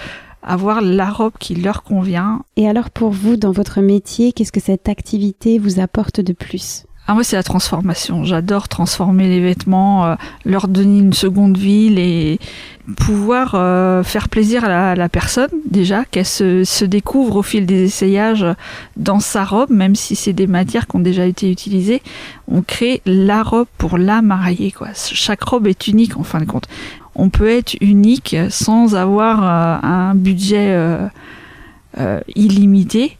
[0.44, 2.44] avoir la robe qui leur convient.
[2.56, 6.86] Et alors, pour vous, dans votre métier, qu'est-ce que cette activité vous apporte de plus?
[7.12, 8.24] Ah moi c'est la transformation.
[8.24, 10.16] J'adore transformer les vêtements, euh,
[10.46, 12.40] leur donner une seconde vie et
[12.96, 18.46] pouvoir euh, faire plaisir à la, personne déjà, qu'elle se, découvre au fil des essayages
[18.98, 22.02] dans sa robe, même si c'est des matières qui ont déjà été utilisées.
[22.48, 24.72] On crée la robe pour la mariée.
[24.72, 24.90] Quoi.
[24.96, 26.68] Chaque robe est unique en fin de compte.
[27.16, 33.18] On peut être unique sans avoir euh, un budget euh, illimité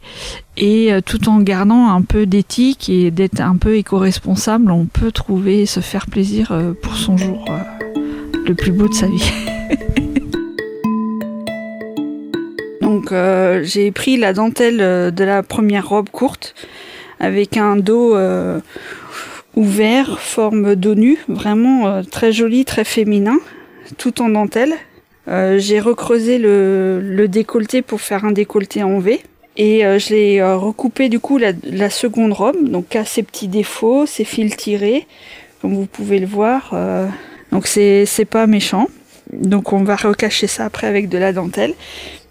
[0.56, 5.66] et tout en gardant un peu d'éthique et d'être un peu éco-responsable, on peut trouver
[5.66, 6.52] se faire plaisir
[6.82, 7.44] pour son jour
[8.46, 9.32] le plus beau de sa vie.
[13.00, 16.54] Donc euh, j'ai pris la dentelle euh, de la première robe courte
[17.18, 18.60] avec un dos euh,
[19.56, 23.38] ouvert, forme dos nu, vraiment très joli, très féminin,
[23.96, 24.74] tout en dentelle.
[25.26, 29.20] J'ai recreusé le, le décolleté pour faire un décolleté en V.
[29.56, 34.06] Et je l'ai recoupé du coup la, la seconde robe, donc à ses petits défauts,
[34.06, 35.06] ses fils tirés,
[35.60, 36.74] comme vous pouvez le voir.
[37.52, 38.88] donc c'est pas méchant.
[39.32, 41.74] Donc on va recacher ça après avec de la dentelle.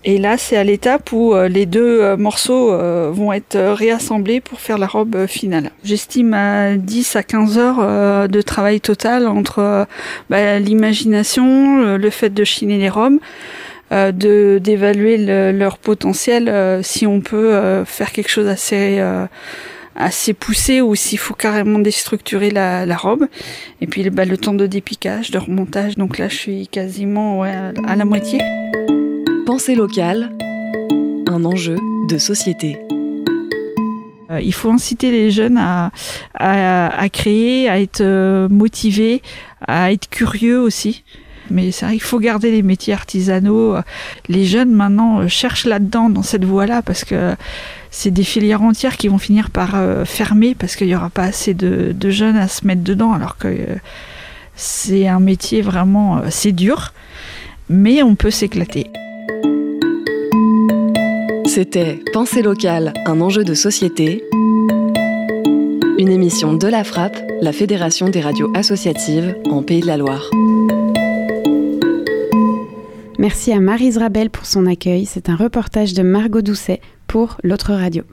[0.05, 4.39] Et là c'est à l'étape où euh, les deux euh, morceaux euh, vont être réassemblés
[4.39, 5.71] pour faire la robe finale.
[5.83, 9.87] J'estime à 10 à 15 heures de travail total entre
[10.29, 13.19] bah, l'imagination, le, fait de chiner les robes,
[13.91, 19.01] de d'évaluer le- leur potentiel, si on peut faire quelque chose assez
[19.95, 23.27] assez poussé ou s'il faut carrément déstructurer la, robe.
[23.81, 25.97] Et puis bah, le temps de dépiquage, de remontage.
[25.97, 28.39] Donc là, je suis quasiment à la moitié.
[29.49, 30.29] Pensée locale,
[31.27, 31.77] un enjeu
[32.07, 32.77] de société.
[34.29, 35.89] Euh, il faut inciter les jeunes à,
[37.11, 39.23] créer, à être euh, motivés,
[39.67, 41.03] à être curieux aussi.
[41.49, 43.75] Mais vrai qu'il faut garder les métiers artisanaux.
[44.27, 47.35] Les jeunes maintenant euh, cherchent là-dedans, dans cette voie-là, parce que
[47.89, 49.71] c'est des filières entières qui vont finir par
[50.05, 53.35] fermer parce qu'il n'y aura pas assez de, de jeunes à se mettre dedans, alors
[53.37, 53.57] que
[54.55, 56.93] c'est un métier vraiment, c'est dur,
[57.67, 58.91] mais on peut s'éclater.
[61.49, 64.23] C'était Pensée locale, un enjeu de société.
[65.97, 70.29] Une émission de la Frappe, la Fédération des radios associatives en Pays de la Loire.
[73.17, 75.07] Merci à Marise Rabel pour son accueil.
[75.07, 78.03] C'est un reportage de Margot Doucet pour l'autre radio.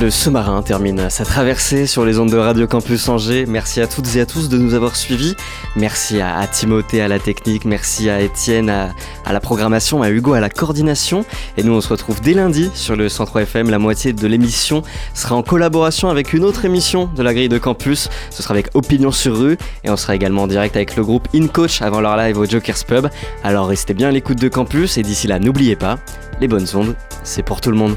[0.00, 3.46] Le sous-marin termine sa traversée sur les ondes de Radio Campus Angers.
[3.48, 5.34] Merci à toutes et à tous de nous avoir suivis.
[5.74, 8.90] Merci à, Timothée à la technique, merci à Étienne à,
[9.26, 11.24] à la programmation, à Hugo à la coordination.
[11.56, 13.70] Et nous, on se retrouve dès lundi sur le 103 FM.
[13.70, 14.84] La moitié de l'émission
[15.14, 18.08] sera en collaboration avec une autre émission de la grille de campus.
[18.30, 19.58] Ce sera avec Opinion sur rue.
[19.82, 22.44] Et on sera également en direct avec le groupe In Coach avant leur live au
[22.44, 23.08] Jokers Pub.
[23.42, 24.96] Alors restez bien à l'écoute de campus.
[24.96, 25.98] Et d'ici là, n'oubliez pas,
[26.40, 26.94] les bonnes ondes,
[27.24, 27.96] c'est pour tout le monde.